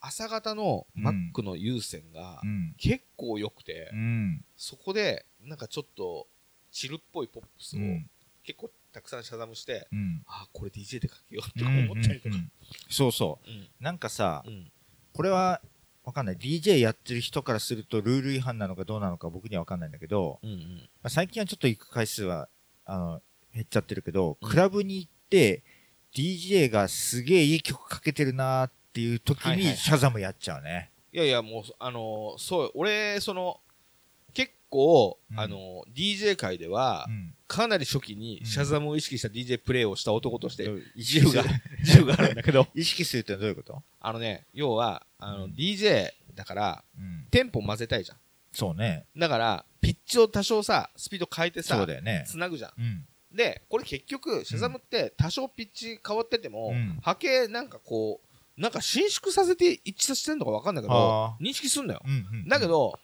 [0.00, 2.74] 朝方のマックの優先がうん。
[2.76, 4.44] 結構良くて、うん。
[4.56, 6.26] そこで、なんかちょっと、
[6.70, 8.10] チルっぽいポップスをうん。
[8.44, 10.22] 結構たくさんシャザムして、うん。
[10.26, 12.42] あ、これ DJ でかけようとか思ったりとかうんうんう。
[12.42, 12.50] ん
[12.90, 13.52] そうそうん。
[13.62, 13.68] う。
[13.80, 14.70] なんかさう、ん。
[15.14, 15.60] これは、
[16.04, 16.36] わかんない。
[16.36, 20.50] DJ やってる人からするとルール違反なのかどうなのか僕にはわかんないんだけど、うん。
[20.50, 20.58] うん。
[21.02, 22.48] まあ最近はちょっと行く回数は、
[22.84, 23.22] あの、
[23.54, 25.62] 減っちゃってるけど、うんクラブに行って、
[26.14, 30.90] DJ がすげえいい曲かけてるなーっていう時にはいはいはいシャザムやっちゃうね。
[31.12, 33.60] いやいや、もう、あのーそう、俺、その、
[34.34, 37.34] 結構、うんあのー DJ 界では、うん。
[37.46, 41.44] かなり初期にうんシャザムを意識した DJ プレイをした男として、意自由が
[41.80, 43.82] 自由があるんだけど、 意識するってのはどういうこと？
[44.00, 47.26] あのね、要は、あの、うん DJ だから、うん。
[47.30, 48.18] テンポ混ぜたいじゃん。
[48.52, 49.04] そうね。
[49.16, 52.24] だから、ピッチを多少さ、スピード変えてさそう、だよね。
[52.26, 52.72] つなぐじゃん。
[52.78, 53.06] うん。
[53.34, 58.20] で、これ結局、シャザムって多少ピッチ変わってても、うん波形なんかこ
[58.56, 62.02] う、なんか伸縮させて一致させてんのか分かんないけどあ、認識すんだよ。
[62.04, 62.48] うんうん。
[62.48, 62.98] だけ、ど、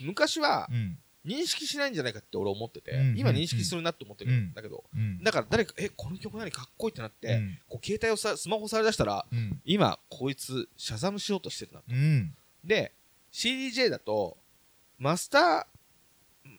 [0.00, 0.98] 昔はうん。
[1.24, 5.22] 認識しないんじゃないかって俺思ってて、うん今認識するなって思ってるうんんだけど、うん。
[5.24, 9.58] だから誰か、え、この曲何かっこいいってなって、うんこう携帯をさ、スマホされ出したら、うん。
[9.64, 11.80] 今、こいつ、シャザムしようとしてるな。
[11.88, 12.34] うん。
[12.62, 12.92] で、
[13.32, 14.36] CDJ だと、
[14.98, 15.64] マスター、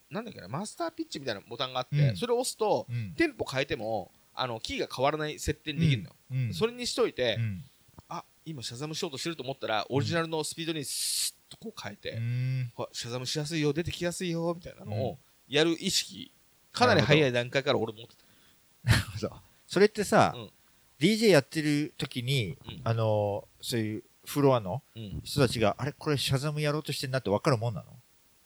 [0.09, 3.13] なんだっけな、マスターピッチみたいなボタンがあって、うんそれを押すと、うん。
[3.15, 6.15] テンポ変えても、あの、キーが変わらない設定にできるのよ。
[6.31, 6.53] うん。
[6.55, 7.63] それにしといて、うん。
[8.09, 12.71] あ、今シャザムしようとしてると思ったら、オリジナルのスピードにスッとこう変えて、うん。
[12.77, 15.17] あシャザムしやすいよ、出てきやすいよ、みたいなのうんを
[15.47, 16.31] やる意識、
[16.71, 19.19] かなり早い段階から俺持ってた。
[19.19, 19.31] そう
[19.67, 20.49] それってさ、うん
[20.97, 25.21] DJ やってる時に、うんあのーそういうフロアのうん。
[25.23, 27.87] 人たちが、あれこれシャザムやろうとしてんなって分かるもんなの？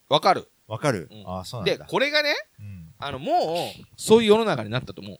[0.09, 0.49] わかる。
[0.67, 1.85] 分かる、うんああ、そうなんで、だ。
[1.85, 2.93] これがね、うん。
[2.97, 5.19] あの、もう、そういう世の中になったと思う。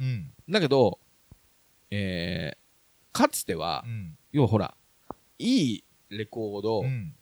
[0.00, 0.32] うん。
[0.48, 0.98] だけど、
[1.90, 4.16] えー、かつてはう、ん。
[4.32, 4.74] 要はほら、
[5.38, 7.14] いいレコード、うん。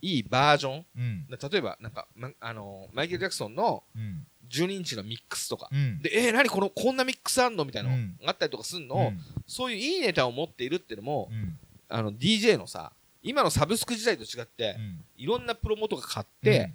[0.00, 1.26] いいバージョン、うん。
[1.30, 4.26] 例えば、なんか、ま、あのマイケル・ジャクソンのうん。
[4.50, 6.02] 12インチのミックスとか、うん。
[6.02, 6.50] で、えー、何？
[6.50, 7.64] この、こんなミックスあんの？
[7.64, 11.58] みたいなのうんがあったりとかすんの、うんそういういいネタを持っているっていうのも、うん。
[11.88, 15.04] あの、DJ のさ、今のサブスク時代と違って、うん。
[15.16, 16.74] いろんなプロモートが買って、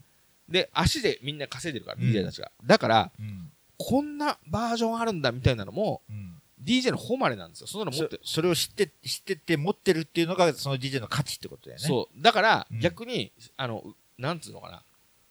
[0.49, 2.51] で、足でみんな稼いでるから、うん DJ たちが。
[2.65, 3.51] だから、うん。
[3.77, 6.26] こんなバージョンあるんだみたいなのも、うん。
[6.67, 7.67] DJ の誉れなんですよ。
[7.67, 8.21] そんなの持そってる。
[8.25, 11.87] それを知って、知ってて持ってるっていうのが、その DJ の価値ってことだよね。
[11.87, 12.21] そう。
[12.21, 13.83] だから、うん逆に、あの、
[14.17, 14.83] なんつうのかな。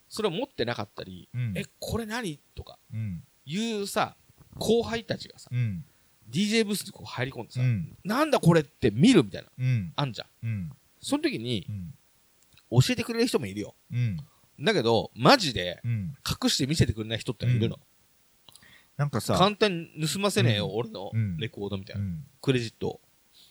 [0.09, 1.53] それを持ってなかったり、うん。
[1.57, 2.41] え、これ何？
[2.55, 3.23] とか、うん。
[3.45, 4.17] いうさ、
[4.59, 5.85] 後輩たちがさ、うん。
[6.31, 7.97] DJ ブースにこう入り込んでさ、うん。
[8.05, 9.93] なんだこれって見るみたいな、うん。
[9.95, 10.47] あんじゃん。
[10.47, 10.73] うん。
[11.01, 11.95] その時にうん。
[12.71, 13.75] 教えてくれる人もいるよ。
[13.93, 14.17] うん。
[14.61, 16.17] だけど、マジでうん。
[16.43, 17.79] 隠して見せてくれない人ってのいるの。
[18.97, 22.05] なんかさ、簡単に盗ませねえよ、うん俺のうんレコードみたいうな。
[22.05, 22.25] ん。
[22.41, 23.01] クレジットを。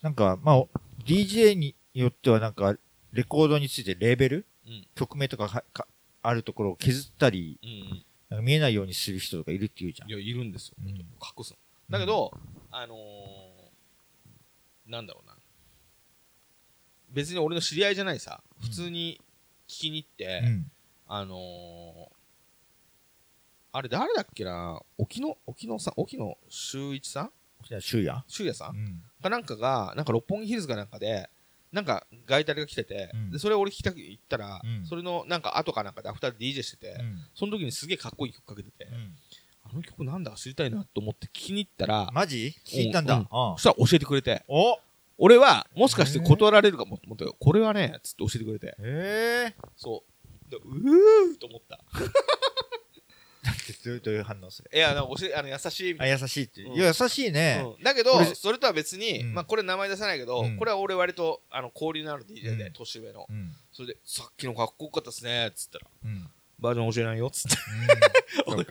[0.02, 0.64] なんか、まあ、
[1.04, 2.76] DJ によってはなんか、
[3.12, 4.46] レコードについてレーベル？
[4.66, 4.86] うん。
[4.94, 5.86] 曲名とかはか
[6.22, 10.12] あるところを削ったり、うんなんか見えないようにする人とかいるって言うじゃんい。
[10.12, 11.04] やいるんですよ、うん隠
[11.44, 11.56] すの
[11.90, 12.32] だけど、
[12.72, 15.36] あのーなんだろうな
[17.10, 19.20] 別に俺の知り合いじゃないさ普通に
[19.68, 20.70] 聞きに行って、うん。
[21.06, 22.15] あのー
[23.76, 24.80] あれ誰だっけな？
[24.96, 25.94] 沖野沖野さん？
[25.98, 27.30] 沖野修一さん？
[27.68, 28.24] じゃあ、週や。
[28.26, 28.84] 修也さうん。
[28.84, 29.02] ん。
[29.22, 31.28] かなんかがなんか六本木ヒルズかなんかで
[31.72, 33.30] なんかガイタレが来てて、うん。
[33.32, 34.86] でそれ俺聞きたく行ったら、うん。
[34.86, 37.18] それのなんか後かなんかで2人で DJ してて、うん。
[37.34, 39.14] その時にすげえかっこいい曲かけてて、うん。
[39.64, 42.54] あの曲なんだ知りたいなと思って聞きに行ったら、マジ？
[42.64, 43.26] 聞いたんだ。
[43.30, 44.42] そしたら教えてくれて。
[44.48, 44.78] お。
[45.18, 48.74] 俺はもしかして断られるかもと思ったよこれはねつって教えてくれて。
[48.78, 49.54] ええ。
[49.76, 50.50] そう。
[50.50, 51.80] でうーと思った
[54.02, 54.70] どういう反応する？
[54.74, 56.62] いやなんか教えあの優しいみたあ、い優しいって。
[56.62, 56.70] う。
[56.70, 56.74] ん。
[56.74, 57.62] いや、優しいね。
[57.78, 57.82] うん。
[57.82, 59.34] だけど俺それとは別に、うん。
[59.34, 60.56] まあ、これ名前出さないけど、うん。
[60.56, 62.72] これは俺割とあの交流のある DJ で、うん。
[62.72, 63.26] 年上の。
[63.28, 63.52] うん。
[63.72, 65.86] それでさっきのかっこよかったっすねっつったら。
[66.04, 66.30] うん。
[66.58, 67.56] バージョン教えないよっつって。
[68.46, 68.62] 教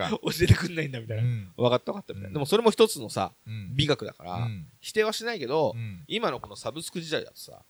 [0.41, 1.51] えてくんないんだみたいな、うん。
[1.55, 2.33] 分かった分かったみたいな、うん。
[2.33, 3.75] でもそれも一つのさうん。
[3.75, 4.67] 美学だから、うん。
[4.81, 6.03] 否定はしないけど、うん。
[6.07, 7.63] 今のこのサブスク時代だとさ、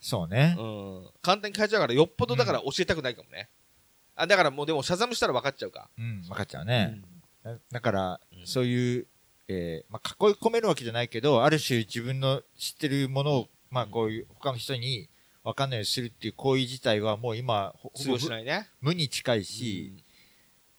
[0.00, 0.56] そうね。
[0.58, 0.62] う。
[0.62, 3.48] ん、簡単に変えちゃうからよっぽどだから教えたくないかもね、
[4.16, 6.22] あだからもうでもシャザムしたら分かっちゃうか、うん。
[6.22, 6.84] 分かっちゃううね。
[6.84, 7.04] ん。
[7.42, 9.06] だだからうん、そういう、
[9.48, 15.08] えーまあ、囲い込めるわけじゃないけど、ある種自分の知ってるものを、まあ、こういう他の人に
[15.42, 18.68] 分かんないようにするっていう行為自体はもう今、ほ通用しないね。
[18.80, 20.04] 無に近いし、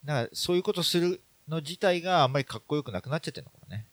[0.03, 3.85] なんかそういうことするの自体があんまりかっこよくなくなっちゃってるのかもね。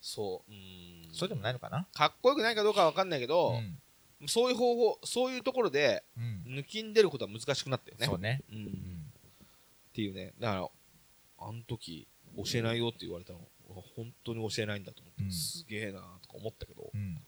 [0.00, 1.86] そう、うん、そうでもないのかな。
[1.94, 3.78] かっこよくないかどうかは分かんないけど、ん。
[4.26, 6.42] そういう方法そういうところでうん。
[6.56, 8.06] 抜きん出ることは難しくなったよね。
[8.06, 8.42] そうね。
[8.50, 8.56] うん。
[8.56, 9.12] っうん。
[9.92, 10.34] ていうね。
[10.38, 10.68] だから
[11.38, 13.40] あの時教えないよって言われたの。
[13.94, 15.32] 本当に教えないんだと思って、うん。
[15.32, 17.20] すげえなとか思ったけどうん。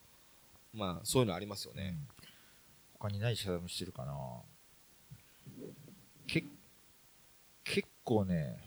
[0.73, 1.97] まあそういうのありますよね、
[2.93, 4.15] 他に何シャダムしてるかな。
[6.27, 6.45] け
[7.63, 8.57] 結構ね、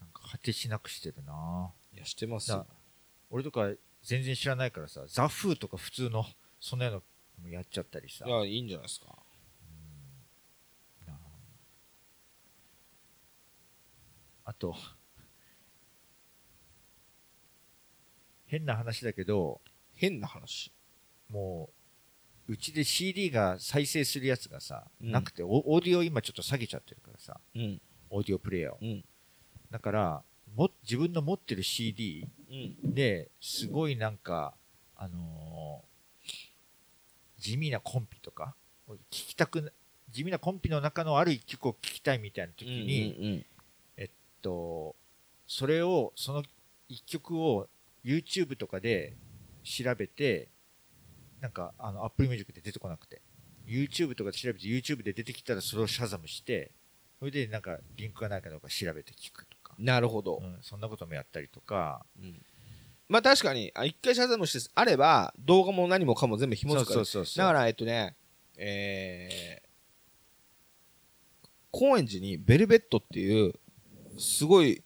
[0.00, 1.72] なんか果てしなくしてるな。
[1.94, 2.66] いやしてますよ。
[3.30, 3.70] 俺とか
[4.02, 6.24] 全然知らないからさ、ザ・フーとか普通の、
[6.58, 7.02] そんなの
[7.42, 8.24] もやっちゃったりさ。
[8.26, 9.06] いやいいんじゃないですか。
[11.06, 11.18] な
[14.44, 14.74] あと、
[18.46, 19.60] 変な話だけど、
[19.94, 20.72] 変な話？
[21.28, 21.70] も
[22.48, 25.12] う、うちで CD が再生するやつがさ、うん。
[25.12, 27.80] なくてオ、オーディオ今ちょっと下げちゃってるからさ、うん。
[28.08, 28.78] オーディオプレイヤーを。
[28.80, 29.04] うん。
[29.70, 30.24] だから、
[30.56, 32.94] も自分の持ってる CD うん。
[32.94, 34.54] ですごいなんか、
[34.96, 35.90] あのー
[37.38, 38.54] 地味なコンピとか、
[38.86, 39.70] 聞きたくな、
[40.10, 43.46] 地味なコンピの中のある一曲を聴きたいみたいな時に、うんうん
[44.40, 44.96] と、
[45.46, 46.42] それを、その
[46.88, 47.68] 一曲を
[48.04, 49.14] YouTube とかで
[49.62, 50.48] 調べて、
[51.40, 53.20] なんか、あの、Apple Music で出てこなくて、
[53.66, 56.72] YouTube とかで調べて、YouTube で出てきたらそれをシャザムして、
[57.18, 59.46] それでなんか、リンクがないかどうか調べて聞く
[59.80, 62.42] なるほど、うん、そんなこともやったりとか、うん。
[63.08, 67.24] まあ確かにあ一回シャザムしてあれば動画も何もかも全部紐付くから。
[67.24, 68.14] だからえっとね
[68.56, 69.70] えー
[71.72, 73.54] 高円寺にベルベットっていう
[74.18, 74.82] すごい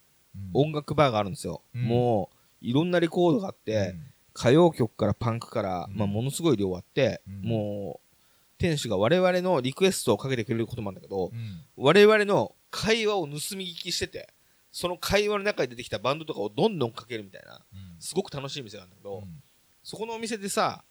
[0.54, 1.82] うん、音楽バーがあるんですよ、うん。
[1.82, 3.94] もういろんなレコードがあって、
[4.34, 5.96] 歌謡曲からパンクから、うん。
[5.96, 7.48] まあ、ものすごい量あって、うん。
[7.48, 8.18] もう
[8.58, 11.30] 店主が我々のリクエストをかけてくれることもあるんだけど、
[11.76, 14.33] 我々の会話を盗み聞きしてて
[14.74, 17.96] その会話の中で出てきたバンドとかをどんどんかけるみたいなうん。
[18.00, 19.40] すごく楽しい店なんだけど、うん。
[19.84, 20.82] そこのお店でさ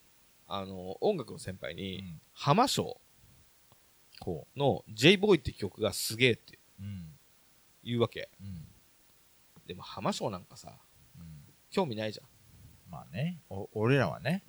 [0.48, 2.20] あの音楽の先輩うに、ん。
[2.32, 2.98] 浜章
[4.20, 6.58] この J ボーイって曲がすげえって
[7.84, 8.30] 言うわけ。
[8.40, 8.64] うん。
[9.66, 10.72] でも浜省なんかさ
[11.18, 11.24] うん、
[11.70, 12.22] 興味ないじ
[12.90, 13.42] まあね。
[13.50, 14.44] お、俺らはね、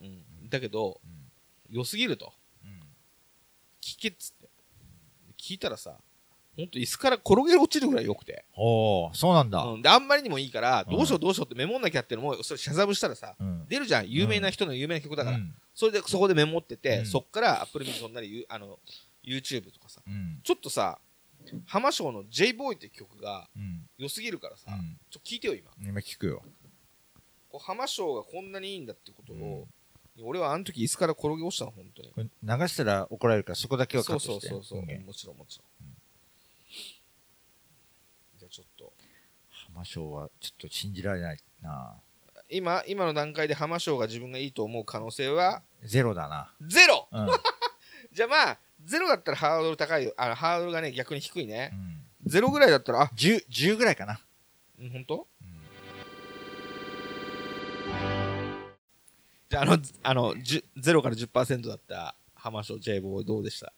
[0.49, 1.75] だけどうん。
[1.75, 2.31] 良すぎると。
[2.63, 2.79] うん。
[3.81, 4.47] 聞けっつって。
[5.37, 5.97] 聞いたらさ
[6.55, 9.61] ほんと椅子から転げ落ちるぐらい良くて、おお、そうなんだ。
[9.63, 10.95] うん、であんまりにもいいからうん。
[10.95, 13.65] どうしようどうしようってメモんなきゃってのもそれ Shazam したらさうん。
[13.67, 14.09] 出るじゃん。
[14.09, 15.53] 有名な人の有名な曲だから、うん。
[15.73, 17.05] それでそこでメモってて、うん。
[17.05, 18.79] そっから Apple Music なりゆあの
[19.23, 20.01] YouTube とかさ。
[20.07, 20.39] うん。
[20.43, 20.97] ちょっとさ
[21.65, 23.81] 浜章の J ボーイって曲がうん。
[23.97, 24.97] 良すぎるからさ、うん。
[25.09, 25.71] ちょっと聞いてよ今。
[25.81, 26.41] 今聞くよ。
[27.49, 29.67] こう浜章がこんなにいいんだってことを、
[30.23, 32.29] 俺はあの時椅子から転げ落ちたの本当に。
[32.43, 34.47] 流したら怒られるからそこだけはカそうットして。
[34.47, 35.67] そうそうそう、音源もちろんもちろん、
[38.39, 38.93] じゃあちょっと
[39.75, 41.95] 浜章はちょっと信じられないな。
[42.49, 45.63] 今今の段階で浜章が自分がいいと思う可能性は？
[45.83, 46.49] ゼロだな。
[46.61, 47.27] ゼロうん。
[48.13, 54.21] じゃあまあゼロだったらハードル高いよあのハードルがね逆に低いねうんゼロぐらいだったらあ10、10ぐらいかな。
[54.79, 55.27] うん本当？
[55.41, 55.55] うん
[59.49, 63.73] じゃああのあの10ゼロから10%だった浜章 J ボーイどうでした？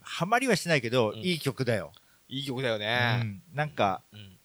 [0.00, 1.92] ハマりはしないけど、うんいい曲だよ。
[2.28, 3.16] いい曲だようね。
[3.22, 3.42] ん。
[3.52, 4.38] なんか、うん。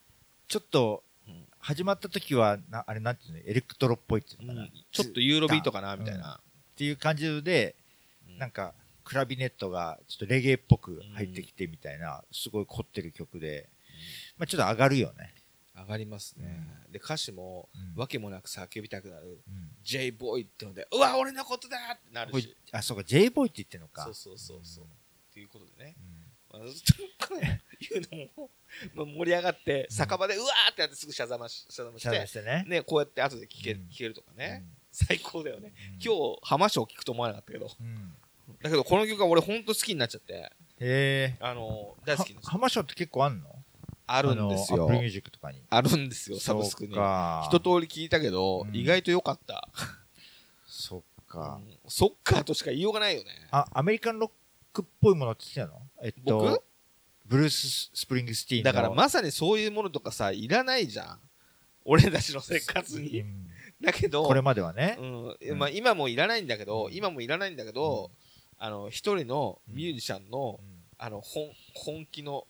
[0.50, 4.66] ちょっとうん、始まった時は、なあれなんていうの、エレクトロっぽいっていうのかな？
[4.66, 6.40] っちょっとユーロビートかな、みたいな。
[6.74, 7.76] ていう感じで、
[8.28, 8.74] うんなんか、
[9.04, 13.68] クラビネットがちょっとレゲエっぽく入ってきてみたいな、すごい凝ってる曲で、
[14.38, 15.34] まあちょっと上がるよね。
[15.76, 16.66] 上がりますね。
[16.90, 19.40] で、歌詞も、うんわけもなく叫びたくなる。
[19.46, 19.70] うん。
[19.84, 22.56] J ボーイってので、うわ、俺のことだってなるし。
[22.72, 24.02] あ、そうか、J ボーイって言ってんのか。
[24.02, 24.84] そうそうそうそう。
[24.84, 24.88] っ
[25.32, 25.94] ていうことでね。
[26.52, 27.34] ずっと
[27.80, 28.50] 言うのも、
[28.94, 32.64] まあ、盛り上がって、酒場でうわーってやってすぐシャザマし、シャザマして、ね。
[32.66, 35.72] ね、こうやって後で聞け,、うん聞けるとかね、うん最高だよね。
[35.94, 38.12] うん今日、浜章聞くと思わなかったけど、うん
[38.62, 41.36] だけどこの曲は俺ほんと好きになっちゃって、へえ。
[41.40, 42.52] あの大好きですは。
[42.52, 43.54] 浜省って結構あんの？
[44.08, 45.62] あるんですよ Apple Music とかに。
[45.70, 46.94] あるんですよ、サブスクに。
[46.94, 46.96] 一
[47.60, 49.68] 通り聞いたけど、うん意外と良かった。
[50.66, 51.60] そっか。
[51.64, 53.30] うんそっかとしか言いようがないよね。
[53.52, 54.30] あ、アメリカンロッ
[54.72, 55.86] クっぽいものって言ってたの？
[56.02, 56.62] えっと僕、
[57.26, 58.72] ブルース・スプリングスティーンの。
[58.72, 61.20] だからまさにそういうものとかさ、いらないじゃん。
[61.84, 63.20] 俺たちの生活うに。
[63.22, 63.46] ん。
[63.80, 64.98] だけど、これまではね。
[65.00, 65.58] うん。
[65.58, 66.94] まあ、今もいらないんだけど、うん。
[66.94, 68.10] 今もいらないんだけど、
[68.58, 70.60] あの一人のミュージシャンの,、
[70.98, 72.46] あの本本気の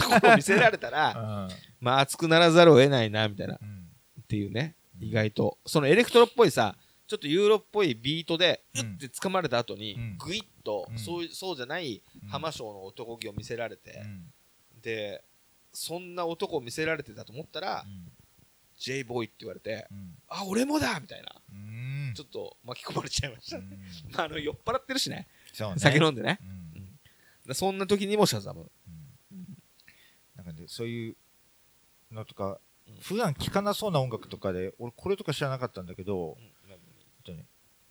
[0.00, 1.48] ところを見せられたら、
[1.80, 3.54] まあ熱くならざるを得ないなみたいな。
[3.54, 3.88] っうん。
[4.26, 5.08] ていうね、うん。
[5.08, 5.58] 意外と。
[5.66, 6.76] そのエレクトロっぽいさ
[7.12, 10.16] ちょっとユーロっぽいビートでううんって掴まれた後に、うん。
[10.16, 10.98] グイッと、うん。
[10.98, 12.28] そういそうじゃないうん。
[12.30, 14.32] 浜章の男気を見せられてう、ん。
[14.80, 15.22] で
[15.74, 17.84] そんな男を見せられてたと思ったら、
[18.78, 20.14] J ボーイって言われてうん。
[20.26, 21.34] あ俺もだみたいな。
[21.52, 22.14] うん。
[22.16, 23.68] ちょっと巻き込まれちゃいました、うん。
[24.10, 25.28] まあ、あの酔っ払ってるしね。
[25.58, 25.74] ね。
[25.76, 26.38] 酒飲んでね、
[27.52, 28.70] そんな時にもシャザム、
[29.30, 29.58] うん。
[30.34, 31.16] なんかね、そういう
[32.10, 32.58] のとか
[32.88, 36.36] うん、普段聴かなそうな音楽とかで、俺これとか知らなかったんだけど、
[37.22, 37.44] とね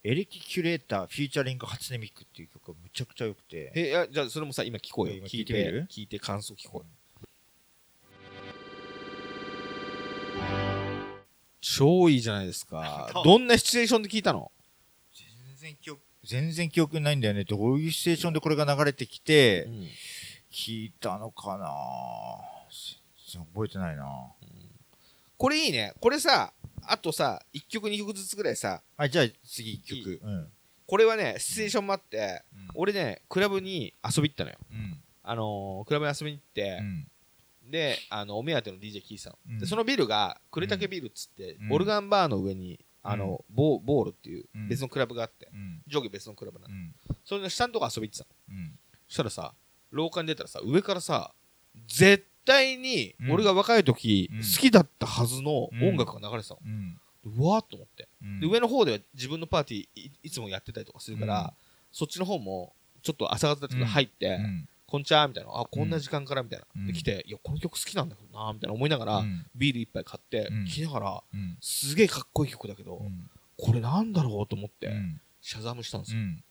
[0.04, 5.14] エレキキュレーターフィーチャリング初音ミクっていう曲がむちゃくちゃ良くて、えいやじゃあそれもさ今聞こうよ。
[5.14, 5.88] 今聞いてみる？
[5.90, 6.88] 聞いて感想聞こうよ。
[11.62, 13.12] 超いいじゃないですか。
[13.24, 14.52] どんなシチュエーションで聞いたの？
[15.14, 17.44] 全然記憶、全然記憶ないんだよね。
[17.44, 19.68] どういうシチュエーションでこれが流れてきて、
[20.52, 21.68] 聞いたのかな
[23.32, 24.34] 全然覚えてないな
[25.38, 25.94] これいいね。
[26.00, 26.52] これさ
[26.88, 30.20] あとさ1曲2曲ずつぐらいさはい、じゃあ次一いい曲。
[30.24, 30.48] うん。
[30.88, 34.98] これはねシチュエーションもあってうん俺ねクラブに遊び行ったのようん。
[35.24, 37.08] あのークラブに遊びに行ってう、ん。
[37.72, 45.82] であのお目当ての DJ 聞いてたの、うんでそのビルが呉竹ビルっつって、うんオルガンバーの上にあの、ボーボールっていううん別のクラブがあって、うん。
[45.88, 46.94] 上下別のクラブなの、うん。
[47.24, 48.80] それの下のとこ遊び行ってたのうん。
[49.08, 49.54] そしたらさ
[49.92, 51.34] 廊下に出たらさ上からさ
[51.88, 53.32] 絶対にうん。
[53.32, 54.38] 俺が若い時、うん。
[54.40, 56.62] 好きだったはずの音楽が流れてたの、
[57.26, 58.40] うわーっと思って、うん。
[58.40, 61.50] で上の方では自分のパーティーいいつもやってたりとかするから、うん。
[61.92, 64.68] そっちの方もちょっと朝方だけど入って、うん。
[64.88, 65.50] こんちはみたいな。
[65.54, 66.88] あこんな時間からみたいな、うん。
[66.88, 69.46] で来ていやこの曲好きなんだけどなみたいな思いながら、うん。
[69.56, 70.66] ビール一杯買って、うん。
[70.66, 71.58] 聴きながらうん。
[71.62, 73.30] すげえかっこいい曲だけど、うん。
[73.58, 75.22] これなんだろうと思って、うん。
[75.42, 76.44] シャザムしたんですよ、うん。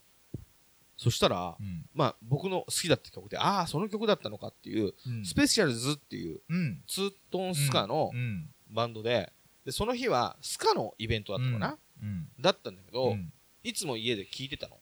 [1.02, 1.86] そしたら、うん。
[1.94, 6.82] まあ僕の好きだった曲でああその曲だったのかっていう、うんスペシャルズっていううん。
[6.86, 8.50] ツートンスカのうん。
[8.68, 9.32] バンドで
[9.64, 12.28] でその日はスカのイベントだったのかな、うん。
[12.38, 13.32] だったんだけど、うん。
[13.64, 14.76] いつも家で聴いてたの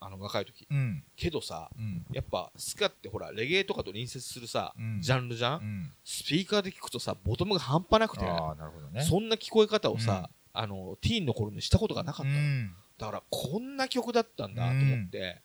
[0.00, 1.04] あの若い時うん。
[1.14, 2.04] けどさうん。
[2.12, 5.92] やっぱスカってほらレゲエとかと隣接するさ、うんジャンルじゃん、うん。
[6.04, 9.04] スピーカーで聞くとさボトムが半端なくてね。
[9.04, 12.74] そんな聞こえ方をさ、あのティーンの頃にしたことがなかったの、うん。
[12.98, 15.40] だからこんな曲だったんだと思って、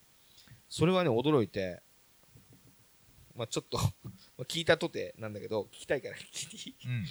[0.69, 1.81] それはね驚いて
[3.35, 3.77] まあちょっと
[4.37, 7.05] まあ聞いたとてなんだけど聞きたいから聞いてうん。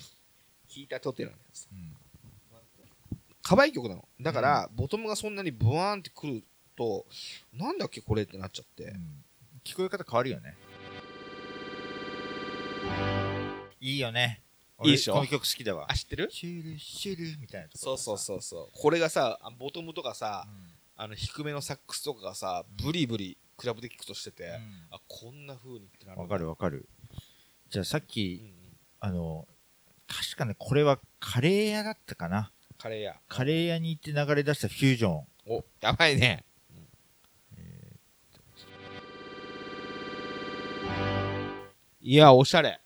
[0.69, 1.97] 聞いたとてなんだけどさうん。
[3.43, 6.45] 可愛い曲なのだから、ボトムがそんなにブワーンってくる
[6.77, 7.07] と
[7.53, 8.95] なんだっけこれってなっちゃって、
[9.65, 10.57] 聞こえ方変わるよね。
[13.81, 14.43] いいよね。
[14.83, 15.15] 俺いいでしょ？
[15.15, 15.87] この曲好きだわ。
[15.89, 15.95] あ。
[15.95, 16.29] 知ってる？
[16.31, 18.19] シュルシュルみたいなとこそうそうう。
[18.19, 18.69] そうそう。
[18.73, 20.53] これがさあボトムとかさ、うん。
[20.97, 24.51] あの低めのサックスとかがさブリブリクラブで聴くとしてて、うん。
[24.91, 26.89] あこんな風にってなるわかるわかる。
[27.71, 28.53] じゃあさっうんうき、ん。
[29.01, 29.49] あの、
[30.07, 32.53] 確かね、これはカレー屋だったかな。
[32.79, 33.17] カレー屋。
[33.29, 35.25] カレー屋に行って流れ出したフュージョン。
[35.47, 36.45] おやばいね、
[42.01, 42.81] いやおしゃれ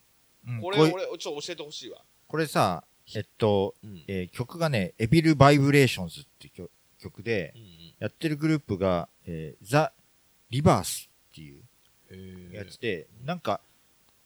[0.46, 0.60] うん。
[0.60, 2.84] これ俺ちょっと教えてほしいわ、これさ、
[3.14, 4.04] えっと、うん。
[4.08, 9.92] えー曲がね、 Evil Vibrations っていう曲曲で、うんやってるグループが、えーザ・
[10.50, 11.62] リバースっていう
[12.10, 13.60] うんやつで、なんか、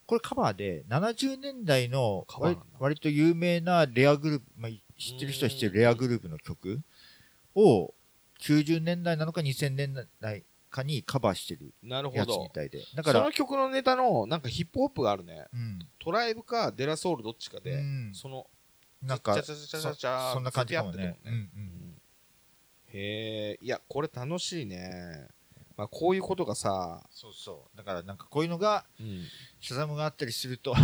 [0.07, 2.64] これカバーで、70年代の割カバーなんだ。
[2.81, 6.81] 割と有名なレアグループ、まあ、知ってる人は知ってるレアグループの曲
[7.55, 7.95] を、
[8.41, 12.49] 90年代なのか2000年代かにカバーしてるなるほやつみど。
[12.49, 12.83] たいで。
[12.95, 15.47] だからその、曲のネタの、なんかヒップホップがあるね。
[15.53, 15.79] うん。
[15.99, 18.47] トライブかデラソウルどっちかで、うんその、
[19.03, 20.97] なんか、チャチャチャチャチャチャそそんな感じかもね。
[20.97, 21.95] ずってたもんね
[22.93, 25.29] へえ、いや、これ楽しいね。
[25.77, 27.77] まあ、こういうことがさ、そうそう。
[27.77, 29.25] だからなんかこういうのが、うん
[29.61, 30.77] シャザムがあったりすると、うん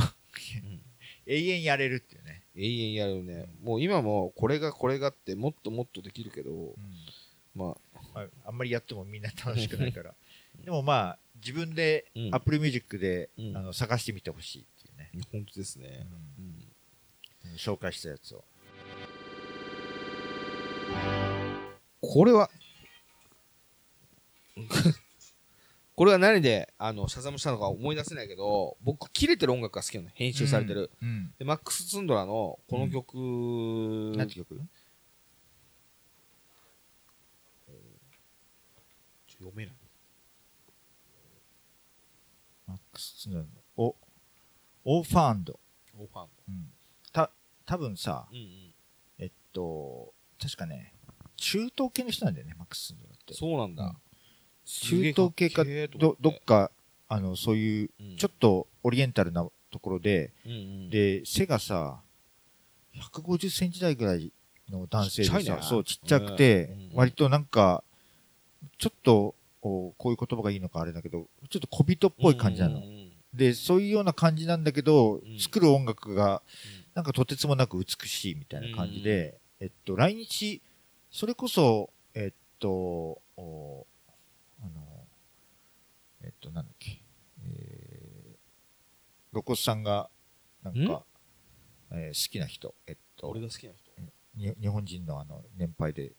[1.29, 2.45] 永遠やれるっていうね。
[2.55, 3.47] 永遠やるね。
[3.63, 7.75] もう今もこれがこれがってもっともっとできるけど、うん
[8.17, 10.15] ままあ、あんまりやってもみんな楽しくないから。
[10.65, 12.35] でもまあ、自分でうん。
[12.35, 13.57] Apple Music で、うん。
[13.57, 16.07] あの探してみてほしいっていうね、あ、本当ですね。
[16.39, 16.45] うん。
[17.51, 17.57] うん。
[17.57, 18.45] 紹介したやつを。
[22.01, 22.51] これは、
[25.95, 30.91] これは何であのシャザムしたのか思い出せないけど、僕、切れてる音楽が好きなの、編集されてる。
[31.03, 31.35] うん。
[31.39, 34.61] で、マックス・ツンドラのこの曲、なんて曲？
[39.39, 39.75] 読めない。
[42.67, 43.45] マックス・ツナの
[43.77, 43.97] お、
[44.85, 45.59] オーファンド。
[45.99, 46.73] オーファンうん。
[47.13, 47.31] た、
[47.65, 48.75] 多分さ、うんうん。
[49.19, 50.95] えっと、確かね、
[51.37, 53.35] 中東系の人なんだよね、マックス・ツンドラって。
[53.35, 53.95] そうなんだ。
[54.65, 55.89] 中東系かどて
[56.21, 56.73] どっか、
[57.09, 62.01] あの、そういう、うんちょっとオリエンタルなところで、うんうん、で、背がさ、
[62.95, 64.33] 150センチ台ぐらい
[64.71, 67.85] の男性でさ、ねそう、ちっちゃくて、うん割となんか、
[68.79, 72.83] ちょっと、おこういう言葉がいいのかあれだけど、ちょっと小人っぽい感じなの。
[73.35, 75.39] で、そういうような感じなんだけど、ん。
[75.39, 76.43] 作る音楽が、
[76.95, 80.63] なんかとてつもなく美しいみたいな感じで、えっと、来日、
[81.11, 82.69] それこそ、えっと、
[83.37, 83.87] お
[84.63, 85.07] あの、
[86.23, 87.03] えっと、なんだっけ、
[87.45, 90.09] えー、露骨さんが、
[90.63, 90.87] なんん？
[90.87, 91.05] か、
[91.93, 93.93] えー好きな人、えっと俺、が好きな人。
[94.35, 96.13] に日本人のあの、年配で、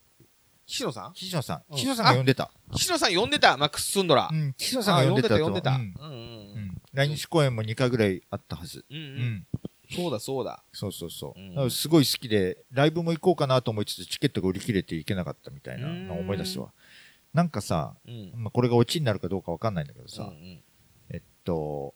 [0.68, 1.14] 岸野さん？
[1.14, 2.52] 岸野さん、うん岸野さんが呼んでた。
[2.74, 4.30] 岸野さん呼んでた、マックス・ツンドラ。
[4.32, 5.80] うん、岸野さんが呼んでたと呼んでた。
[6.94, 8.86] 来日公演も2回ぐらいあったはず。
[9.90, 10.62] そうだそうだ。
[10.74, 11.34] そうそうそ
[11.66, 11.70] う。
[11.70, 16.74] すごい好きで、ライブも行こうかなと思いつつ、チケットが売り切れて行けなかったみたいな思い出すわ。
[17.34, 18.34] なんかさ、うん。
[18.36, 20.64] まあ、これがオチになるかどうかわかんないんだけどさ、うんうん
[21.12, 21.96] えっと、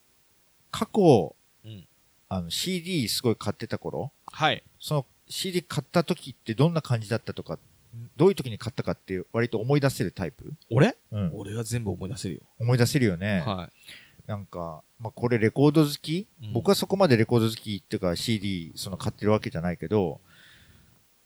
[0.71, 1.87] 過去、うん
[2.29, 4.63] あの CD すごい買ってた頃、はい。
[4.79, 7.59] その CD 買った時ってどんな感じだったとか、
[8.15, 10.53] どういう時に買ったかって割と思い出せるタイプ？
[10.69, 10.95] 俺？
[11.11, 11.31] うん。
[11.33, 12.41] 俺は全部思い出せるよ。
[12.59, 13.43] 思い出せるよね。
[13.45, 13.69] は
[14.27, 20.21] なんか、まあ、これレコード好き、うん僕はそこまでレコード好きっていうか CD その買ってるわけじゃないけど、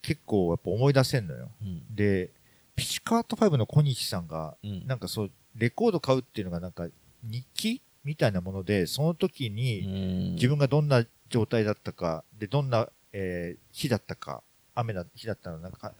[0.02, 1.50] 結構やっぱ思い出せんのよ。
[1.62, 1.66] い。
[1.66, 1.96] うん。
[1.96, 2.32] で、
[2.76, 6.88] ピチカート5の小西さんが、うんなんかそう、レコード買うっていうのがなんか
[7.24, 14.44] 日記みたいなもので、その時に自分がどんな状態だったか、で、どんな、えー日だったか、
[14.76, 15.94] 雨だ、日だったの、なんか、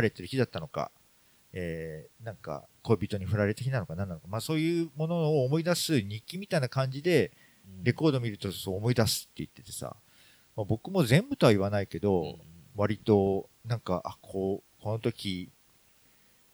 [0.00, 0.90] 晴れてる日だったのか、
[1.52, 7.32] えーなんか、恋人に振られた日なのか何なのか、まあそういうものを思い出す日記みたいな感じで、
[7.82, 9.96] レコード見るとそう思い出すって言っててさ、
[10.56, 12.36] まあ、僕も全部とは言わないけど、うん。
[12.76, 15.50] 割と、なんか、あ、こう、この時、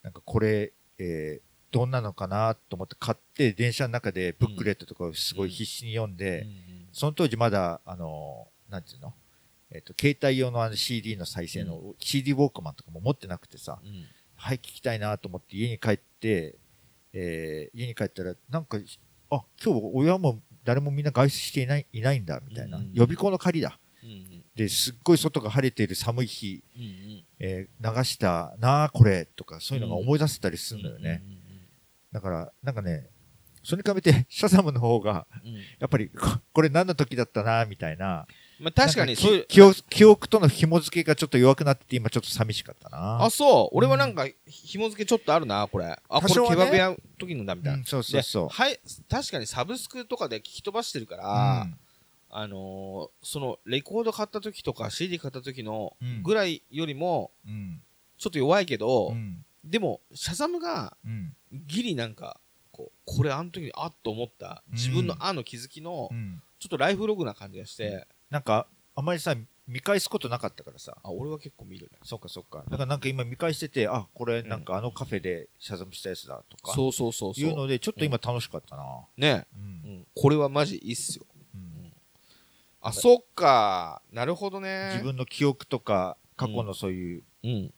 [0.02, 9.12] なんかこれ、えーどんなのかなと思って買って、電車の中でブックレットとかをすごい必死に読んで、うんその当時まだ、あの、なんていうの？
[9.70, 14.04] えっ、と、携帯用のあの CD の再生の、CD ウォークマンとかも持ってなくてさ、うん
[14.36, 16.56] はい、聞きたいなと思って家に帰って、
[17.12, 18.78] えー家に帰ったら、なんか、
[19.30, 22.78] あ、今日親も誰もみんな外出していない、いないんだ、みたいな。
[22.78, 23.78] うん予備校の仮だ。
[24.02, 31.22] うんで、すっごい外が晴れている寒い日、うんうんえー流したなあ、これ、とか、そういうのが思い出せたりするのよね。
[31.24, 31.36] うん
[32.12, 33.10] だから、なんかね、
[33.62, 38.26] それに比べて、シャザムの方が、うんうんやっぱり、ここれ何の時だったな、みたいな。
[38.58, 43.22] まあ確かにそういうき記憶記憶との紐付けがちょっと弱くなってて、今ちょっと寂しかったな。
[43.24, 43.76] あ、そう。
[43.76, 45.86] 俺はなんか、紐付けちょっとあるな、これ。
[46.08, 47.78] あ、これケバブやる時のだ、みたいな。
[47.78, 48.54] うん、そうそうそうで。
[48.54, 48.80] はい、
[49.10, 51.78] 確かにサブスクとかで聞き飛ばしてるかうら、ん
[52.30, 57.82] あのーその、レコード買った時とか CD 買った時のうんぐらいよりも、うん。
[58.18, 59.44] ちょっと弱いけど、うん。
[59.64, 61.34] でも、シャザムがうん。
[61.52, 62.40] ギリなんか、
[62.72, 66.42] こう、これあの時にあっと思った、自分のあの気づきのう、ん。
[66.58, 69.34] ちょっとライフログな感じがして、なんか、あまりさ、
[69.66, 70.96] 見返すことなかったからさ。
[71.02, 71.98] あ、俺は結構見るね。
[72.04, 72.64] そうかそうか。
[72.68, 76.72] だからなんか今見返してて、あ、これなんかあのカフェでシャザムしたやつだとか。
[76.72, 77.44] そうそうそうそう。
[77.44, 78.84] いうので、ちょっと今楽しかったな。
[79.16, 79.58] ね、う。
[79.58, 81.26] うんん、これはマジいいっすよ。
[81.54, 81.92] うん
[82.80, 84.02] あ、そっか。
[84.12, 84.90] なるほどね。
[84.92, 87.74] 自分の記憶とか、過去のそういう、うん。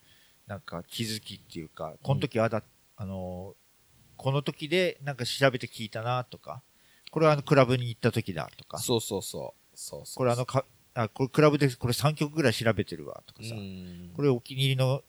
[0.47, 2.63] なんか気づきっていうか、この時あだ、
[2.97, 3.69] あのー
[4.19, 6.61] この時でなんか調べて聞いたなとか、
[7.13, 9.89] これはあのクラブに行った時だとか、そうそうそう。
[9.91, 10.17] そうそう。
[10.19, 10.65] これあのか、
[10.95, 15.03] あ、これクラブでこれ3曲ぐらい調べてるわとかうさ、ん、これお気に入りの、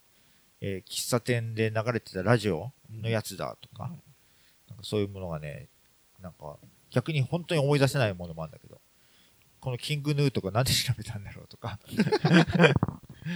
[0.61, 3.91] えー喫茶店で流れてたラジオのやつだとか、か
[4.83, 5.67] そういうものがね、
[6.21, 6.57] なんか
[6.91, 8.79] 逆に本当に思い出せないものもあるんだけど、
[9.61, 11.79] このキングヌーとかなんで調べたんだろうとか。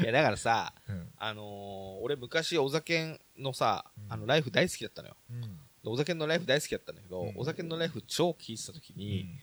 [0.01, 1.07] いやだからさうん。
[1.17, 4.13] あのー俺昔お酒のさうん。
[4.13, 5.15] あのライフ大好きだったのよ。
[5.31, 5.41] うん。
[5.41, 5.47] で
[5.85, 7.33] お酒のライフ大好きだったんだけど、うん。
[7.37, 9.39] お酒のライフ超聞いてた時うに、ん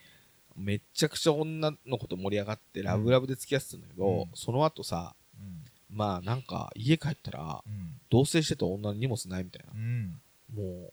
[0.56, 5.64] めっちゃくちゃ女の子と盛り上がってラブラブで付き合ってたんだけど、うんその後さうん。
[5.96, 8.00] まあなんか家帰ったらうん。
[8.10, 10.20] 同棲してた女の荷物ないみたいなうん。
[10.54, 10.92] もう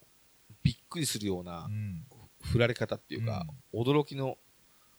[0.63, 2.03] びっくりするようなうん。
[2.41, 4.37] 振られ方っていうか、驚きの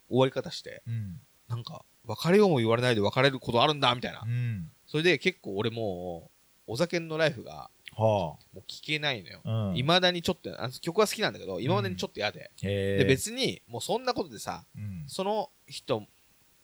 [0.09, 1.21] 終わり方してうん。
[1.49, 4.71] なんか別れようも言われないで別れることあるんだみたいな、うん。
[4.87, 6.31] それで結構俺も
[6.67, 7.71] うお酒のライフがは
[8.03, 9.75] もう聞けないのよ。
[9.75, 12.51] いま、だにちょっとあの曲は好きなんだけどいまだにちょっと嫌で。
[12.63, 15.05] で別にもうそんなことでさうん。
[15.09, 16.07] その人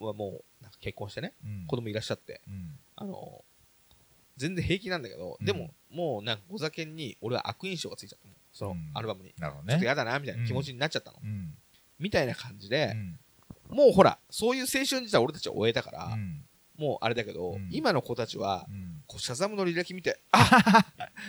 [0.01, 1.67] はもうなんか結婚してねうん。
[1.67, 2.79] 子供いらっしゃってうん。
[2.97, 3.45] あの
[4.37, 9.31] 全然平気なんだけど、うんでももうなんかお酒に俺は悪印象がついちゃったのそのうんアルバムに。
[9.31, 11.55] ちょっと嫌だなみたいな気持ちになっちゃったの、うん。
[11.99, 12.93] みたいな感じで
[13.71, 13.77] う、ん。
[13.77, 16.45] もうほらそういう青春時代俺たちは終えたから、うん。
[16.77, 18.94] もうあれだけど、うん今の子たちはうん。
[19.07, 20.21] こうシャザムの履歴見て。
[20.33, 20.85] あ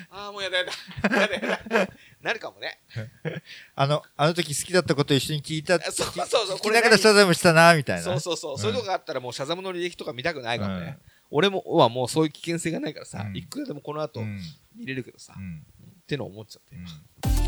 [0.10, 1.20] あーもうやだやだ。
[1.22, 1.90] やだやだ。
[2.22, 2.80] なるかもね。
[3.76, 8.04] あの、あの時好きだったこと一緒に聞いた、あそうそうそう聞きながらシャザムしたな、みたいな。
[8.04, 11.12] そうそうそう、うんそういうとこがあったらもうシャザムの履歴とか見たくないかもね、うん。
[11.32, 13.38] 俺もはもうそういう危険性がないからさ、うん。
[13.38, 14.42] いくらでもこの後うん。
[14.76, 15.66] 見れるけどさ、うん。
[16.02, 17.45] ってのを思っちゃって、うん。